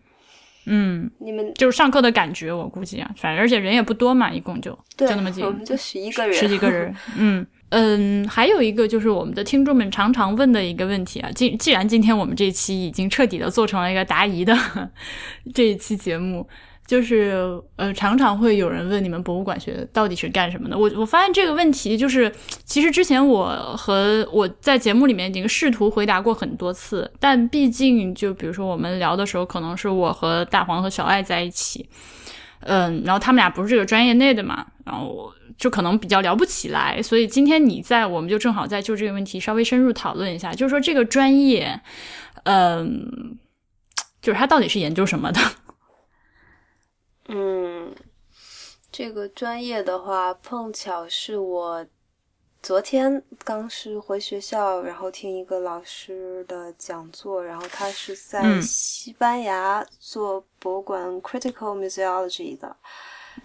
[0.67, 7.47] 嗯，你们就是上课的感觉，我估计啊，反正而且人也不多嘛，一共就对，就那么几我们就十一个人，十几个人， 嗯。
[7.71, 14.57] 嗯，还有一个就是我们的听众们常常问的一个问题啊，既既然今天我们这一期已经彻底的做成了一个答疑的
[15.53, 16.47] 这一期节目，
[16.95, 20.79] 就是呃，常常会有人问你们博物馆学到底是干什么的？
[20.79, 22.33] 我我发现这个问题就是，
[22.65, 31.89] 其实之前我和我在节目里面已经试图回答过很多次，但毕竟就比如说我们聊的时候，可能是我和大黄和小爱在一起，
[32.61, 41.81] 嗯，然后他们俩不是这个专业内的嘛，然后就可能比较聊不起来，所以今天你在，我们就正好在就这个问题稍微深入讨论一下，就是说这个专业，
[42.45, 43.37] 嗯，
[44.23, 45.41] 就是它到底是研究什么的？
[47.29, 47.95] 嗯，
[48.93, 51.87] 这个专业的话，碰巧是我
[52.63, 58.61] 昨天刚是回学校，然后听一个老师的讲座，然后他是在嗯。
[58.63, 62.77] 西班牙做博物馆 critical museology 的，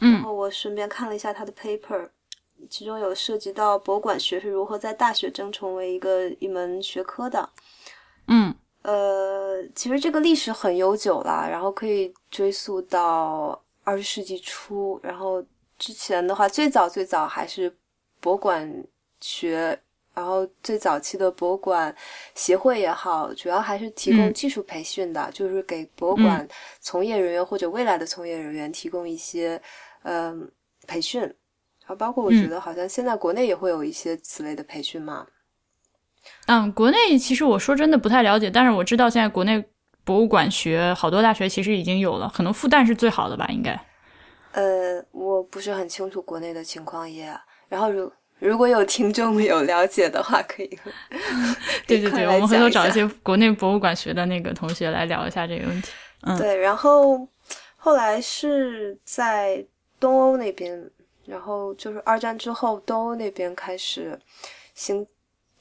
[0.02, 0.14] 嗯。
[0.14, 2.10] 然后我顺便看了一下他的 paper，
[2.70, 7.50] 其中有涉及到博物馆学是如何在大学中成为一个一门学科的。
[8.28, 8.54] 嗯。
[8.82, 15.00] 呃，其实这个历史很悠久了，然后可以追溯到二十世纪初。
[15.02, 15.44] 然后
[15.78, 17.76] 之前的话，最早最早还是
[18.20, 18.84] 博物馆
[19.20, 19.80] 学，
[20.14, 21.96] 然后最早期的博物馆
[22.36, 26.48] 协会也好，主要还是提供嗯技术培训的，就是给博物馆
[26.80, 29.62] 从业人员或者未来的从业人员提供一些
[30.04, 30.50] 嗯、
[30.86, 31.22] 培训。
[31.22, 35.26] 然后包括我觉嗯得好像现在国内也会有一些此类的培训嘛。
[36.46, 39.64] 嗯，国内其实我说真的不太了解，但是我知道现在国内
[40.10, 43.80] 博物馆学好多大学其实已经有了，可能复旦是最好的吧，应该。
[44.54, 47.32] 呃，我不是很清楚国内的情况也。
[47.68, 50.80] 然后如如果有听众有了解的话，可以
[51.86, 55.92] 对对对，我们回头找一些国内博物馆学的那个同学来聊一下这个问题。
[56.22, 57.28] 嗯，对，然后
[57.78, 59.64] 后来是在
[60.00, 60.90] 东欧那边，
[61.28, 64.20] 然后就是二战之后，东欧那边开始
[64.74, 65.06] 兴，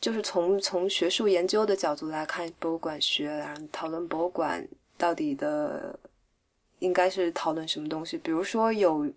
[0.01, 5.99] 就是从从学术研究的角度来看博物馆学，然后讨论博物馆到底的
[6.79, 9.11] 应该是讨论什么东西，比如说有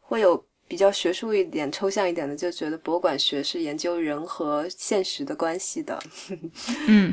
[0.00, 0.44] 会有。
[0.70, 5.98] 比较学术一点、抽象一点的，就觉得博物馆学是研究人和现实的关系的。
[6.86, 7.10] 嗯，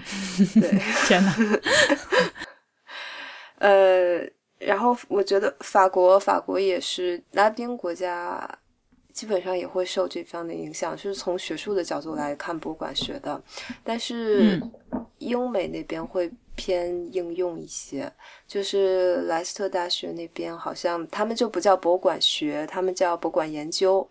[0.60, 1.34] 对， 天哪。
[3.60, 8.46] 呃，然后我觉得法国，法国也是拉丁国家，
[9.16, 13.42] 基本上也会受这方的影响，就是从学术的角度来看博物馆学的。
[13.84, 14.62] 但是
[15.18, 16.32] 英美那边会。
[16.58, 18.10] 偏应用一些，
[18.48, 24.10] 就是莱斯特大学那边好像他们就不叫博物馆学，他们叫博物馆研究。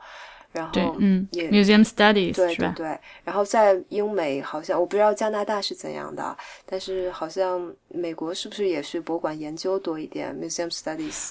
[0.53, 2.99] 然后，嗯，也 museum studies，对对对。
[3.25, 6.37] 然后在英美好像我不知道加拿大是怎样的，
[6.67, 11.31] 但是好像美国是不是也是博物馆研究多一点，museum studies。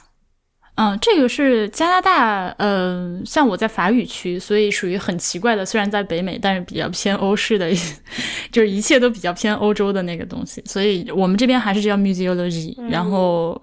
[0.76, 5.64] 嗯，这个是加拿大，呃，像我在法语区，所以属于很奇怪的。
[5.64, 7.72] 虽然在北美，但是比较偏欧式的，
[8.52, 10.64] 就是一切都比较偏欧洲的那个东西。
[10.66, 13.62] 所以我们这边还是叫 museology，然后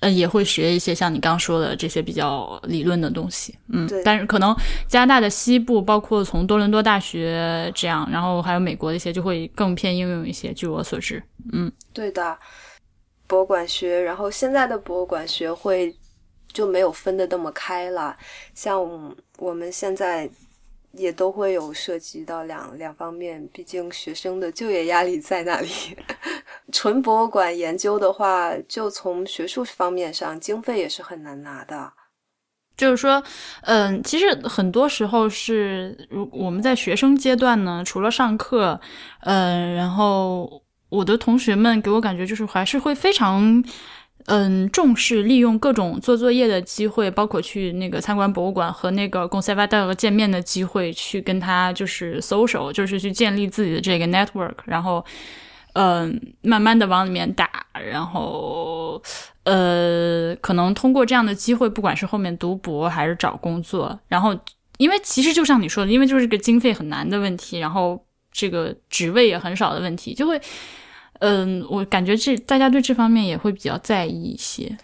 [0.00, 3.56] 呃也会学一些像你刚说的这些比较理论的东西。
[3.72, 4.52] 嗯，但是可能
[4.88, 10.52] 加拿大的西部，包括从多伦多大学这样，然后还有美国的一些，就会更偏应用一些。
[10.52, 12.36] 据我所知，嗯，对的，
[13.28, 15.94] 博物馆学，然后现在的博物馆学会。
[16.52, 18.16] 就没有分的那么开了，
[18.54, 18.82] 像
[19.38, 20.28] 我们现在
[20.92, 25.68] 也都会有涉及到两两方面，毕竟学生的就业压力在那里。
[26.72, 31.92] 纯博物馆研究的话，就从学术方面上，经费也是很难拿的。
[32.76, 33.22] 就是说，
[33.62, 38.80] 嗯，其实很多时候是，如我们在学生阶段呢，除了上课，
[39.20, 43.62] 嗯，然后我的同学们给我感觉就是还是会非常。
[44.26, 55.02] 嗯，重视利用各种做作业的机会，包括去那个参观博物馆和那个 conservator 见面的机会，去跟他就是 social，就是去建立自己的这个 network，然后，
[55.72, 57.48] 嗯，慢慢的往里面打，
[57.90, 59.02] 然后，
[59.44, 64.38] 呃，可能通过这样的机会，不管是后面读博还是找工作，然后，
[64.76, 70.38] 因为其实就像你说的，因为就是个经费很难的问题，然后这个职位也很少的问题，就会。
[71.20, 74.76] 嗯，我感觉这大家对这方面也会比较在意一些，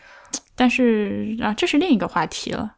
[0.55, 2.73] 但是啊，这是另一个话题了。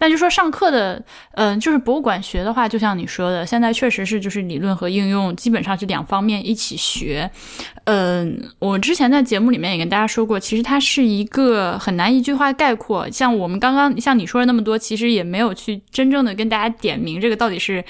[0.00, 1.00] 那就说上课的，
[1.34, 7.30] 嗯，就是博物馆学的话，就像你说的，现在确实是就是理论和应用基本上是两方面一起学。
[7.84, 13.08] 嗯，我之前在节目里面也跟大家说过，其实它是一个很难一句话概括。
[13.08, 17.84] 像我们刚刚像你说的那么多，其实也没有去真正的跟大家点明这个到底是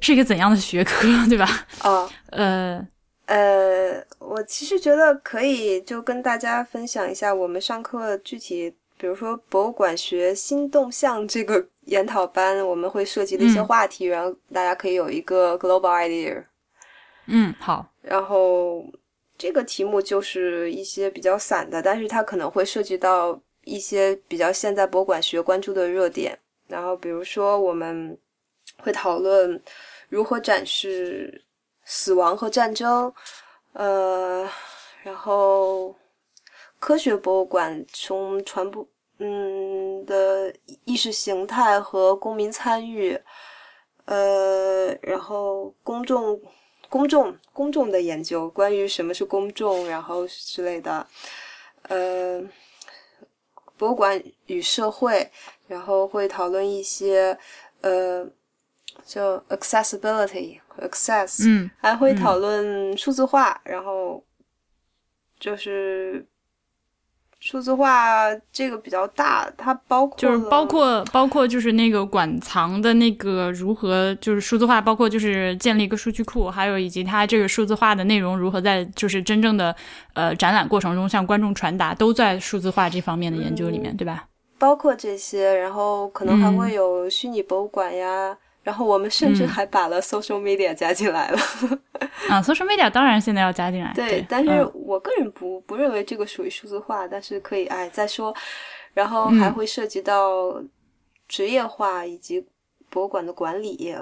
[0.00, 1.48] 是一个怎样的学科，对吧？
[1.82, 2.86] 哦，呃。
[3.30, 16.42] 呃，我其实觉得可以就跟大家分享一下我们上课具体，比如说博物馆学新动向这个研讨班，我们会涉及的一些话题，然后大家可以有一个 global idea。
[17.26, 17.88] 嗯，好。
[18.02, 18.84] 然后
[19.38, 26.36] 这个题目就是一些比较散的，但是它可能会涉及到一些比较现在博物馆学关注的热点。
[26.66, 28.18] 然后比如说我们
[28.78, 29.62] 会讨论
[30.08, 31.44] 如何展示。
[31.92, 33.12] 死亡和战争，
[33.72, 34.48] 呃，
[35.02, 35.92] 然后
[36.78, 38.86] 科学博物馆从传播
[39.18, 43.20] 嗯的意识形态和公民参与，
[44.04, 46.40] 呃，然后公众
[46.88, 51.04] 公众公众的研究，关于什么是公众，然后之类的，
[51.88, 52.40] 呃，
[53.76, 55.28] 博物馆与社会，
[55.66, 57.36] 然后会讨论一些
[57.80, 58.24] 呃，
[59.04, 60.60] 叫 accessibility。
[60.80, 64.24] Access，嗯，还会讨论数字化，然后
[65.38, 66.26] 就是
[67.38, 79.74] 数字化这个比较大，它包括就是包括包括就是那个馆藏的那个如何就是数字化，包括就是建立一个数据库，还有以及它这个数字化的内容如何在就是真正的
[80.14, 84.26] 呃展览过程中向观众传达，都在数字化这方面的研究里面，对吧？
[84.58, 88.36] 包括这些，然后可能还会有虚拟博物馆呀。
[88.70, 91.38] 然后我们甚至还把了 social media 加进来了。
[92.28, 93.92] 啊，social media 当然现在要加进来。
[93.92, 98.32] 对，但是我个人不不认为这个属于数字化，但是可以哎再说。
[98.94, 100.62] 然后还会涉及到
[101.26, 102.46] 职业化以及
[102.88, 103.92] 博物馆的管理。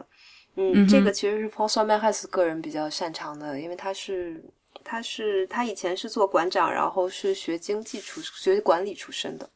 [0.56, 4.44] 嗯，这个其实是 Paul s m a n s 个人比较擅长的，因为他是
[4.84, 9.48] 他是他以前是做馆长，然后是学经济出学管理出身的。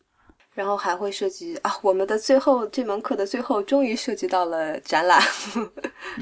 [0.54, 5.20] 然后还会涉及啊，我们的最后这门课的最后，终于涉及到了展览。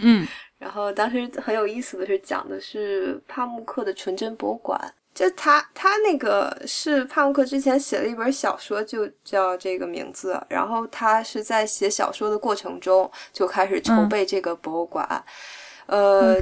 [0.01, 0.27] 嗯，
[0.59, 4.81] 然后当时很有意思的是，讲的是帕慕克的纯真博物馆，
[5.13, 10.41] 就他他那个是帕慕克之前写了一本小说，就叫这个名字。
[10.49, 15.25] 然后他是在写小说的过程中就开始筹备这个博物馆。
[15.87, 16.37] 呃，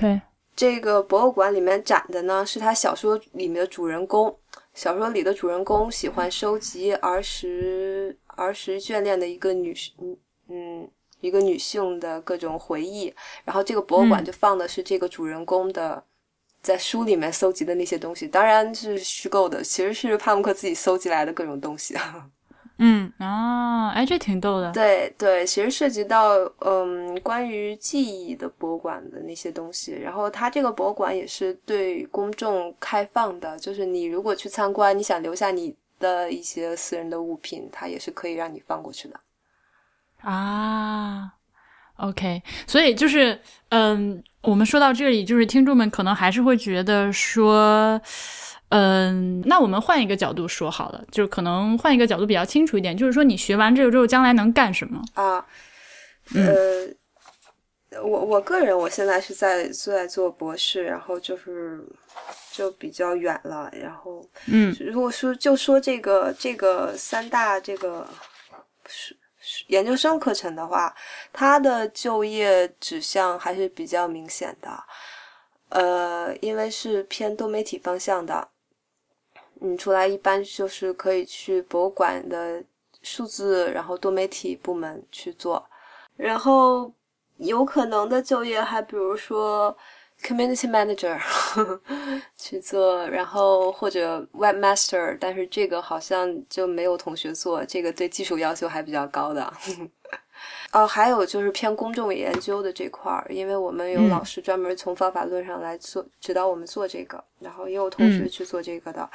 [0.54, 4.36] 这个博物馆里面展的呢是他小说里面的主人公。
[4.78, 10.16] 小说里的主人公喜欢收集儿时儿时眷恋的一个女嗯
[10.46, 13.12] 嗯一个女性的各种回忆。
[13.44, 16.04] 然后这个博物馆就放的是这个主人公的。
[16.62, 21.96] 在书里面搜集的那些东西，当然是虚构的，其实是帕慕克自己搜集来的各种东西。
[22.78, 24.72] 嗯啊，哎，这挺逗的。
[24.72, 29.92] 对对，其实涉及到嗯关于记忆的博物馆的那些东西。
[29.92, 39.18] 然后它这个博物馆也是对公众开放的，就是你如果去参观，你想留下你的一些私人的物品，它也是可以让你放过去的。
[40.20, 41.32] 啊
[41.96, 44.22] ，OK，所以就是嗯。
[44.40, 48.00] 我们说到这里，就是听众们可能还是会觉得说，
[48.70, 55.44] 嗯，那我们换一个角度说好了，就是可能换一个角度比较清楚一点，就是说你学完这个之后将来能干什么啊？
[56.34, 61.82] 呃，我我个人我现在是在在做博士，然后就是
[62.52, 68.06] 就比较远了，然后嗯，如果说就说这个这个三大这个
[68.86, 69.16] 是。
[69.68, 70.94] 研究生课程的话，
[71.32, 74.84] 它的就业指向还是比较明显的，
[75.70, 78.46] 呃，因为是偏多媒体方向的，
[79.60, 82.62] 你出来一般就是可以去博物馆的
[83.02, 85.64] 数字，然后多媒体部门去做，
[86.16, 86.92] 然后
[87.36, 89.76] 有可能的就业还比如说。
[90.20, 91.16] Community Manager
[92.36, 99.52] 去做，然后或者 Webmaster，但是这个好像就没有同学做，这个对技术要求还比较高的。
[100.72, 109.08] 哦，还有就是偏公众研究的这块儿，因为我们有老师专门从方法论上来做指导我们做这个，然后也有同学去做这个的，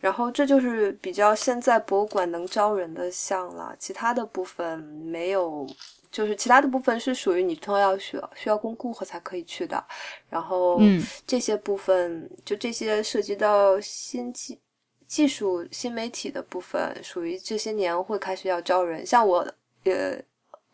[0.00, 5.66] 然后这就是比较现在博物馆能招人的项了，其他的部分没有。
[6.08, 9.84] 就是其他的部分是属于你通要需要需要公顾客才可以去的，
[10.30, 10.80] 然后
[11.26, 14.58] 这些部分就这些涉及到新技
[15.06, 19.04] 技术新媒体的部分，属于这些年会开始要招人。
[19.04, 19.46] 像我，
[19.84, 20.16] 呃，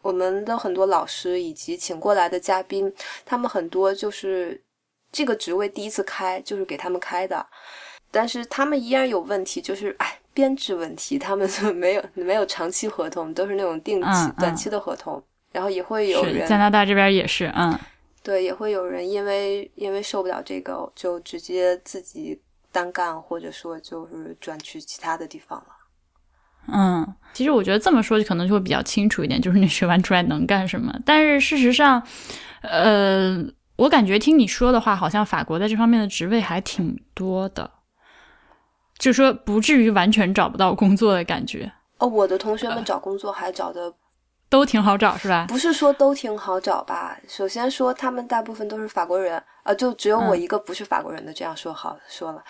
[0.03, 2.93] 我们的很多老师以及请过来的嘉宾，
[3.25, 4.63] 他们很多就是
[5.11, 7.45] 这个职位第一次开，就是给他们开的，
[8.13, 10.19] 但是他们依然有问题，就是哎。
[10.35, 15.23] 编制问题，他们就没有没有长期合同，都是那种定期、短期的合同。
[15.53, 17.79] 然后也会有人加拿大这边也是，嗯，
[18.23, 22.41] 对，也会有人因为因为受不了这个，就直接自己
[22.73, 25.67] 单干，或者说就是转去其他的地方了。
[26.73, 30.99] 嗯，其实我觉得这么说就可能就会比较清楚一点，就是你学完出来能干什么。
[31.05, 32.03] 但是事实上，
[32.63, 33.45] 呃，
[33.77, 37.71] 我感觉听你说的话，好像法国在这方面的职位还挺多的。
[39.03, 42.07] 就说不至于完全找不到工作的感觉哦。
[42.07, 43.93] 我的同学们找工作还找的
[44.49, 45.45] 都挺好找，是吧？
[45.49, 47.19] 不是说都挺好找吧。
[47.27, 52.41] 首先说他们大部分都是法国人，呃，就只有我一个不是法国人的，这样说好说了。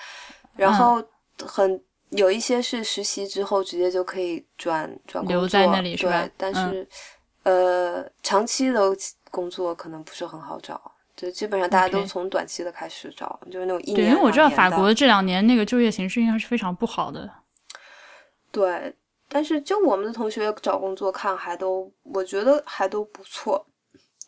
[0.55, 1.03] 然后
[1.47, 6.29] 很有一些是实习之后直接就可以转转工作，留在那里是吧？
[6.37, 6.87] 但是
[7.45, 8.95] 呃，长期的
[9.31, 10.92] 工作可能不是很好找。
[11.23, 13.97] 就基本上大家都从短期的开始找，就是那种一年。
[13.97, 17.31] 对，因为我知道法国这两年那个就业形势应该是非常不好的。
[18.51, 18.93] 对，
[19.29, 23.65] 但是就我们的同学找工作看还都，我觉得还都不错。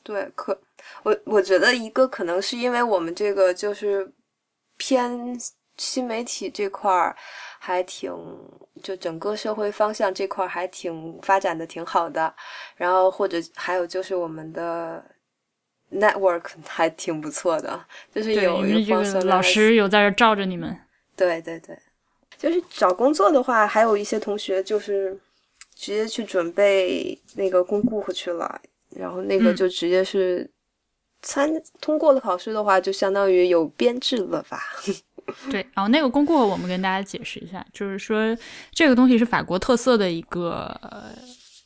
[0.05, 0.57] 对，可
[1.03, 4.09] 我我觉得一个可能是因为我们这个就是
[4.77, 5.37] 偏
[5.77, 7.17] 新媒体这块儿
[7.59, 8.15] 还挺，
[8.85, 12.33] 就整个社会方向这块儿还挺发展的挺好的。
[12.77, 15.05] 然后或者还有就是我们的。
[15.93, 20.77] Network 还挺不错的，就是有一个老师有在这罩着你们。
[21.17, 21.79] 对对对，
[22.37, 25.17] 就是找工作的话，还有一些同学就是
[25.75, 28.61] 直接去准备那个公顾去了，
[28.91, 30.51] 然后那个就直接是
[31.23, 31.49] 参
[31.81, 34.61] 通过了考试的话，就相当于有编制了吧？
[35.51, 38.37] 对，然后那个公顾我们跟大家解释一下，就是说
[38.73, 40.79] 这个东西是法国特色的一个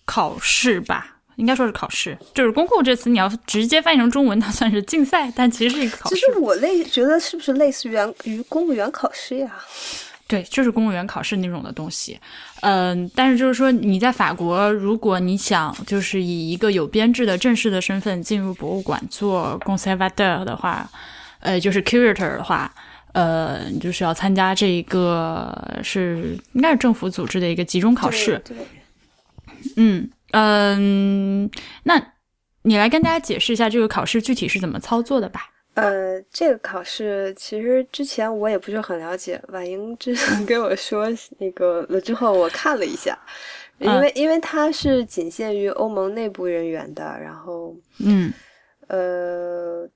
[0.05, 1.18] 考试吧。
[1.39, 6.17] 应该说是考试，就是公共这词，你要直接翻译成中文，它算是竞赛，但其实是一个考试。
[6.17, 9.55] 其实我类觉得是不是类似于于公务员考试呀？
[10.27, 12.19] 对，就是公务员考试那种的东西。
[12.63, 20.91] 嗯，但是就是说你在法国，如果你想就是以一个有编制的正式的身份进入博物馆做 conservateur 的话，
[21.39, 22.71] 呃，就是 curator 的话，
[23.13, 28.43] 呃，你就是要参加这一个是应该是政府组织的一个集中考试。
[28.45, 28.57] 对，
[29.77, 30.11] 嗯。
[30.33, 31.51] 嗯，
[31.85, 32.13] 那
[32.63, 35.51] 你来跟大家解释一下这个考试具体是怎么操作的吧？
[35.75, 41.07] 呃，这个考试其实之前我也不是很了解，婉莹之前跟我说
[41.39, 43.17] 那个了之后，我看了一下，
[43.79, 48.33] 因为因为它是仅限于欧盟内部人员的，然后嗯，
[48.89, 49.89] 呃，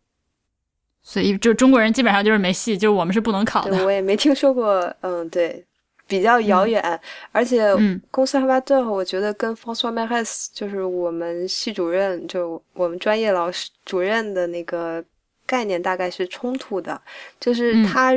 [1.02, 3.84] 所以就中国人基本上就是没戏，就是我们是不能考的。
[3.84, 5.66] 我也没听说过，嗯，对，
[6.12, 7.00] 比较遥远，
[7.30, 7.62] 而且
[8.10, 15.02] 公司哈巴特，我觉得跟 François Marais 就是我们系主任，就我们专业老师主任的那个。
[15.44, 16.98] 概念大概是冲突的，
[17.38, 18.12] 就是他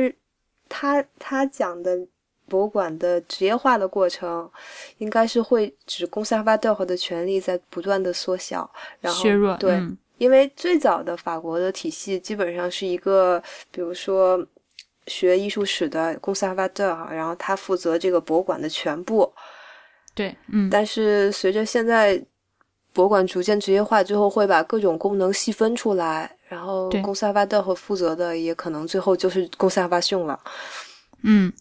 [0.70, 1.98] 他他讲的
[2.48, 4.48] 博物馆的职业化的过程，
[4.98, 8.70] 应该是会指公司哈巴特的权利在不断的缩小，
[9.00, 9.54] 然后削弱。
[9.56, 9.78] 对，
[10.16, 14.42] 因为最早的法国的体系基本上是一个，比如说
[15.06, 19.32] 学艺术史的公萨巴特哈，然后他负责这个博物馆的全部。
[20.14, 20.68] 对，嗯。
[20.70, 22.22] 但是随着现在
[22.92, 26.30] 博物馆逐渐职业化最后，会把各种功能细分出来。
[26.48, 30.38] 然后，公萨巴特和负责的也可能最后就是公萨巴逊了。
[31.22, 31.52] 嗯，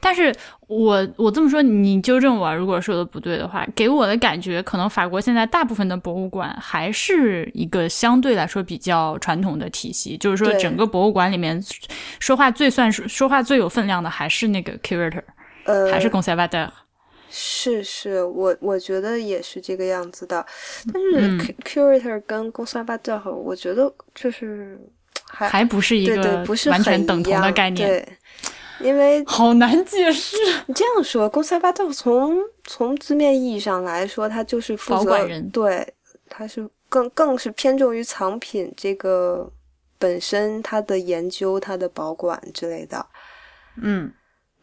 [0.00, 0.34] 但是
[0.66, 11.62] 我我这么说，你纠正我，如果说的不对的话，给我的感觉，可能法国现在大部分的博物馆还是一个相对来说比较传统的体系，就是说整个博物馆里面
[12.18, 15.22] 说话最算是说话最有分量的还是那个 curator，
[15.64, 16.70] 呃，还是公萨巴特。
[17.32, 20.44] 是是，我我觉得也是这个样子的，
[20.92, 24.76] 但是 curator 跟公萨巴特，我觉得就是
[25.24, 28.08] 还还不是一个完全等同的概念，对，
[28.80, 30.36] 因为好难解释。
[30.66, 35.86] 你这样说，公萨巴特从从字面意义上来说，他就是保管人，对，
[36.28, 39.50] 他是更更是偏重于藏品这个
[39.98, 43.06] 本身，他的研究、他的保管之类的，
[43.80, 44.12] 嗯。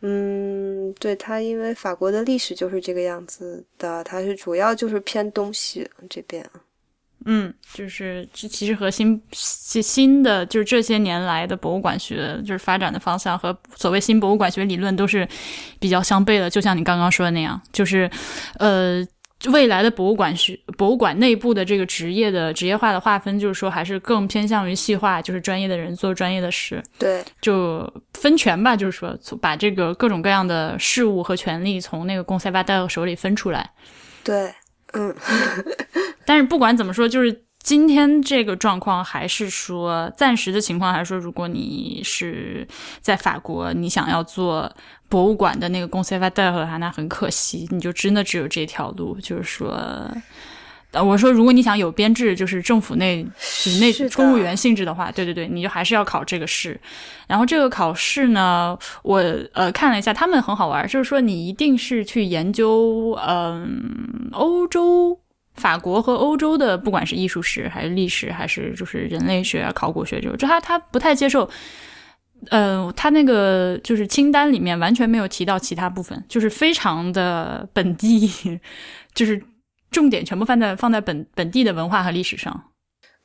[0.01, 6.47] 嗯，对他，因为法国的历史就是这个样子的，它是主要就是偏东西这边。
[7.25, 15.27] 嗯，就是这其实和新新的就是这些年来的博物馆学就是发展的方向和所谓新博物馆学理论都是
[15.79, 18.09] 比较相悖的，就像你刚刚说的那样，就是
[18.59, 19.05] 呃。
[19.51, 26.83] 未来的博物馆学博物馆内部的这个职业的职业化的划分，就是说还是更偏向于细化，就是专业的人做专业的事。
[26.97, 33.69] 对，就分权吧，就是说把这个各种各样的事物和权利从那个公塞巴戴手里分出来。
[34.23, 34.51] 对，
[34.93, 35.15] 嗯。
[36.27, 37.43] 但是不管怎么说，就是。
[37.63, 42.65] 今天这个状况还是说暂时的情况，还是说如果你是
[43.01, 44.71] 在法国，你想要做
[45.09, 49.19] 博物馆的那个公司发代的话，那很可惜，你就真的只有这条路。
[49.19, 50.09] 就是说，
[51.03, 56.79] 我说如果你想有编制，就是政府内就是那公务员性质的话，对对对，你就还是要考这个试。
[57.27, 59.17] 然后这个考试呢，我
[59.51, 65.19] 呃看了一下，他们很好玩，就是说你一定是去研究嗯欧洲。
[65.57, 71.49] 法国和欧洲的，不管是艺术史还是历史，还是就是人类学啊、考古学这种，就他他不太接受。
[72.51, 78.29] 呃，他那个就是清单里面完全没有提到其他部分，就是非常的本地，
[79.15, 79.41] 就是
[79.89, 82.65] 重点全部放在放在本本地的文化和历史上。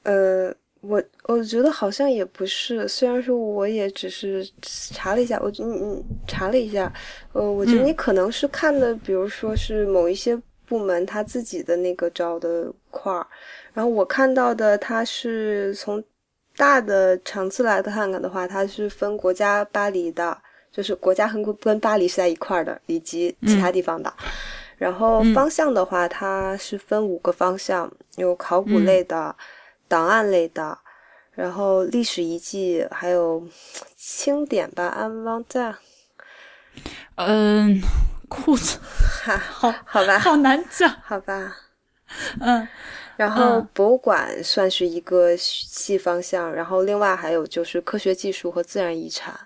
[0.04, 6.90] 呃，我我觉得好像也不是，虽然说我也只是查了一下，我嗯嗯查了一下，
[7.34, 10.40] 呃，我觉得你可能是看的，比如说是某一些。
[10.72, 13.26] 部门他自己的那个招的块儿，
[13.74, 16.02] 然后我看到的，它是从
[16.56, 20.34] 大的场次来看看的话，它是分国家巴黎的，
[20.72, 24.10] 就是国家和跟巴黎是在一块儿的，以及其他地方的。
[24.78, 29.36] 然后方向的话，它是分五个方向，有考古类的、
[29.86, 30.78] 档案类的，
[31.32, 33.46] 然后历史遗迹，还有
[33.94, 35.74] 清点吧，安汪在。
[37.16, 37.78] 嗯。
[38.32, 38.78] 裤子，
[39.26, 41.58] 好好吧，好难讲，好吧，
[42.40, 42.66] 嗯，
[43.16, 49.38] 然后博物馆算是一个细方向，然后另外还有就是科学技术和自然遗产，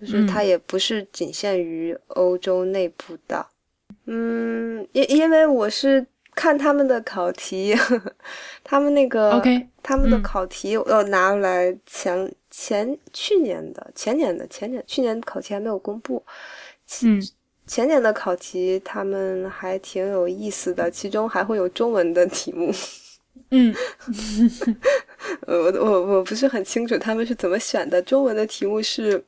[0.00, 3.46] 就是它也不是仅限于欧洲内部的，
[4.06, 6.04] 嗯，因因为我是
[6.34, 7.76] 看他们的考题，
[8.64, 16.24] 他们那个，OK，他们的考题我拿出来前前去年的前年的前年去年考题还没有公布，
[17.04, 17.22] 嗯。
[17.66, 22.72] 前年的考题他们还挺有意思的，其中还会有中文的题目。
[23.50, 23.74] 嗯，
[25.46, 28.00] 我我我不是很清楚他们是怎么选的。
[28.02, 29.24] 中文的题目是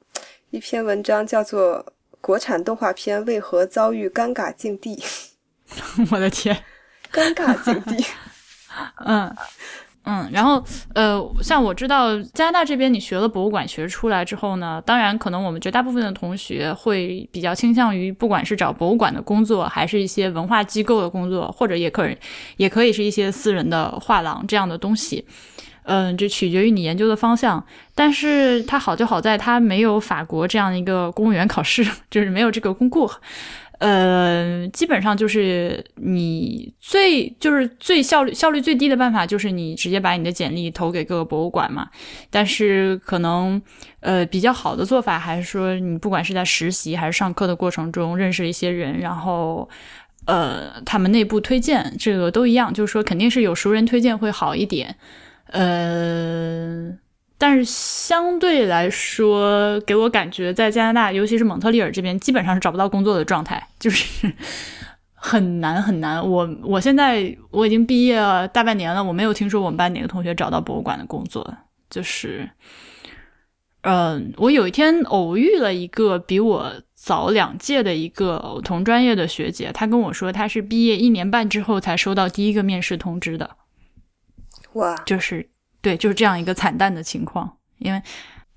[0.51, 1.84] 一篇文章，叫做
[2.20, 4.97] 《国产动画片为何遭遇尴尬境地》。
[6.11, 6.64] 我的天，
[7.12, 8.05] 尴尬境地。
[9.05, 9.36] 嗯。
[10.11, 22.09] 嗯，然后呃，像我知道加拿大这边，你学了博物馆学出来之后呢，当然可能我们绝大部分的同学会比较倾向于，不管是找博物馆的工作，还是一些文化机构的工作，或者也可
[22.57, 25.27] 也可以是一些私人的画廊这样的东西。
[25.83, 27.63] 嗯，这取决于你研究的方向。
[27.95, 33.11] 但是它好就好在它没有法国这样一个公务员考试， 就是没有这个公过。
[33.79, 41.89] 呃，基本上就是你最就是最效率效率最低的办法，就是你直接把你的简历投给各个博物馆嘛。
[42.29, 43.62] 但是可能
[44.01, 49.68] 呃比较好的做法，还是说你不管是在实习还是上课的过程中认识一些人，然后
[50.26, 54.97] 呃他们内部推荐，这个都一样，就是说肯定是有熟人推荐会好一点。
[55.47, 56.93] 呃。
[57.41, 64.32] 但是相对来说，给我感觉在加拿大，尤其是蒙特利尔这边，基本上是找不到工作的状态，就是
[65.14, 66.20] 很难很难。
[66.28, 71.57] 我 我现在我已经毕业了大半年了，我没有听说我们班哪个同学找到博物馆的工作。
[71.89, 72.51] 就是，
[73.82, 83.57] 嗯，我有一天偶遇了一个比我早两届的一个同专业的学姐，她跟我说，她是毕业一年半之后才收到第一个面试通知的。
[84.72, 85.49] 哇，就是。
[85.89, 88.03] 对，就是这样一个惨淡的情况，因为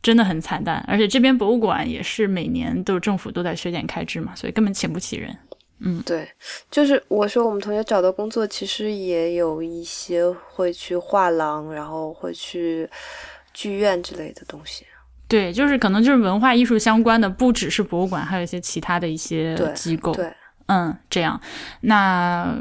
[0.02, 5.34] 真的很惨淡，而且这边博物馆也是每年都政府都在削减开支嘛，所以根本请不起人。
[5.80, 6.28] 嗯，对，
[6.70, 12.90] 就是我说我们同学找到工作，其实也有一些会去画廊，然后会去
[13.54, 14.86] 剧院之类的东西。
[15.30, 20.14] 对，就是可能就是文化艺术相关的，不只是博物馆，还有一些其他的一些机构。
[20.14, 20.34] 对，
[20.66, 21.40] 嗯，这样，
[21.80, 22.58] 那。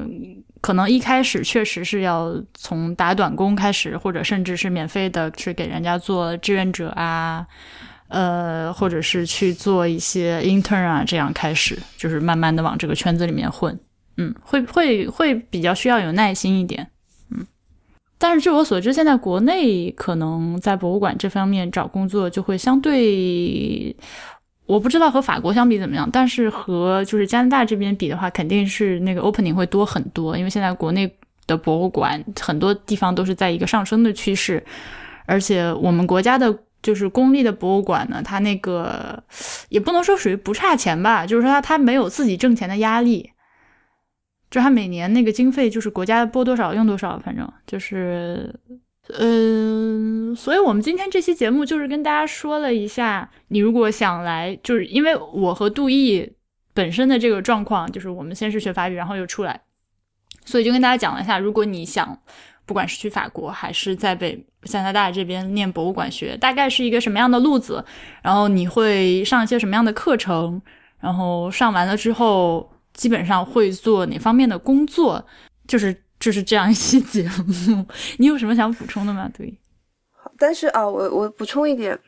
[0.61, 7.47] 可能一开始确实是要从打短工开始，或者甚至是免费的去给人家做志愿者啊，
[8.09, 13.79] 呃，或者是去做一些 intern 啊，这样开始，就是慢慢的往这个圈子里面混。
[14.17, 16.87] 嗯，会会会比较需要有耐心一点。
[17.31, 17.47] 嗯，
[18.19, 23.97] 但是据我所知，现在国内可能在博物馆这方面找工作就会相对。
[24.71, 30.39] 我不知道和法国相比怎么样，但是和就是加拿大这边比的话，肯定是那个 opening 会多很多。
[30.39, 31.13] 因为现在国内
[31.49, 34.65] 的博物馆很多地方都是在一个上升的趋势，
[35.27, 39.21] 而且我们国家的就是公立的博物馆呢，它那个
[39.71, 43.33] 也不能说属于不差钱吧，就是说它它没有自己挣钱的压力，
[44.51, 48.55] 就它每年那个经费就是国家拨多少用多少，反正就是。
[49.09, 56.33] 嗯，所以我们今天这期节目就是跟大家说了一下，你如果想来，就是因为我和杜毅
[56.73, 59.63] 本身的这个状况，就是我们先是学法语，然后又出来，
[60.45, 62.17] 所以就跟大家讲了一下，如果你想，
[62.67, 67.85] 不管是去法国还是在北加拿大这边念博物馆学，大概是一个什么样的路子，
[68.23, 70.63] 然后你会上一些什么样的课程，
[71.01, 75.27] 然后上完了之后，基本上会做哪方面的工作，
[75.67, 76.05] 就是。
[76.21, 77.27] 就是这样一期节
[77.67, 77.83] 目，
[78.19, 79.29] 你有什么想补充的吗？
[79.35, 79.53] 对，
[80.39, 81.99] 但是啊，我我补充一点，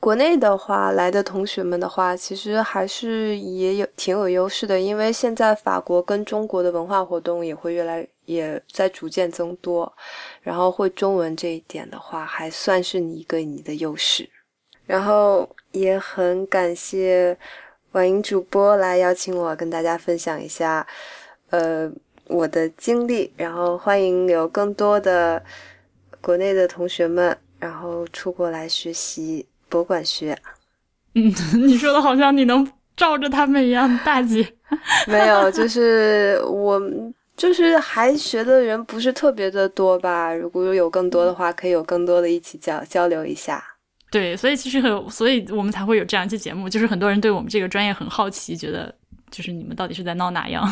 [0.00, 9.92] 国内的话来的同学们的话，其实还是也有挺有优势的，因为现在法国跟中国的文化活动也会越来也在逐渐增多，
[10.42, 14.28] 然后会中文这一点的话，还算是你一个你的优势。
[14.86, 17.38] 然后也很感谢
[17.92, 20.84] 网银主播来邀请我跟大家分享一下，
[21.50, 21.88] 呃。
[22.28, 25.42] 我的经历，然后欢迎有更多的
[26.20, 30.38] 国内的同学们，然后出国来学习博物馆学。
[31.14, 31.32] 嗯，
[31.66, 34.54] 你说的好像你能照着他们一样，大姐。
[35.08, 36.80] 没有，就是我，
[37.34, 40.34] 就是还学的人不是特别的多吧。
[40.34, 43.64] 如果有更多的话，可以有更多的一起交交流一下。
[44.10, 48.94] 对，所以其实很，所以我们才会有这样一期节目，就是很多人对我们这个专业很好奇，觉得
[49.30, 50.62] 就是你们到底是在闹哪样？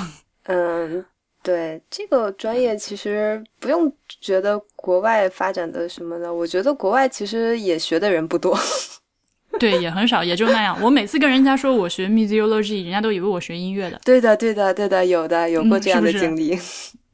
[0.44, 1.04] 嗯。
[1.46, 8.58] 对这个专业，其实不用觉得国外发展的什么的，我觉得国外其实也学的人不多，
[9.60, 10.76] 对，也很少，也就那样。
[10.82, 14.00] 我每次跟人家说我学 musicology，人家都以为我学音乐的。
[14.04, 16.58] 对的，对的，对的，有的，有过这样的经历。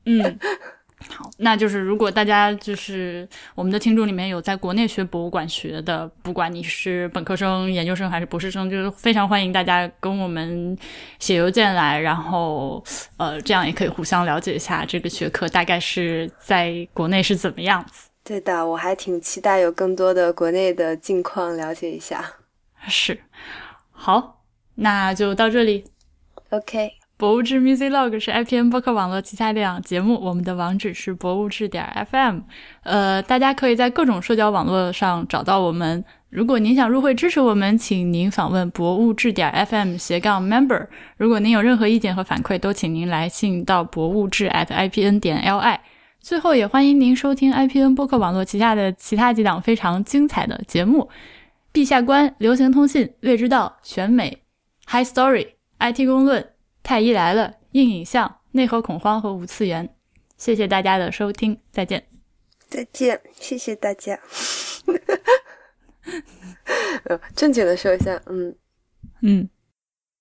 [0.06, 0.38] 嗯。
[1.08, 10.76] 好，那就是如果大家就是我们的听众里面有在国内学博物馆学的，不管你是本科生、研究生还是博士生，就是非常欢迎大家跟我们
[11.18, 12.82] 写邮件来，然后
[13.16, 18.08] 呃，这样也可以互相了解一下这个学科大概是在国内是怎么样子。
[18.24, 22.24] 对的，我还挺期待有更多的国内的近况了解一下。
[22.86, 23.20] 是，
[23.90, 24.44] 好，
[24.76, 25.84] 那就到这里。
[26.50, 27.01] OK。
[27.22, 32.40] 博物志 Music Log 是 IPN 播客网络旗下的档节目，我们的网址是博物志点 FM。
[32.82, 36.04] 呃，大家可以在各种社交网络上找到我们。
[36.30, 40.88] 如果您想入会支持我们，请您访问博物志点 FM 斜杠 Member。
[41.16, 45.78] 如果您有任何意见和反馈，都请您来信到博物志 at IPN 点 LI。
[46.18, 51.08] 最后，也欢迎您收听 IPN 播客网络旗下的其他几档非常精彩的节目：
[51.72, 54.38] 陛下观、流行通信、未知道、选美、
[54.88, 56.51] High Story、IT 公论。
[56.82, 59.94] 太医来了硬影像内核恐慌和无次元。
[60.36, 62.08] 谢谢大家的收听再见。
[62.68, 64.18] 再见谢谢大家。
[67.36, 68.56] 正经的说一下嗯。
[69.22, 69.48] 嗯。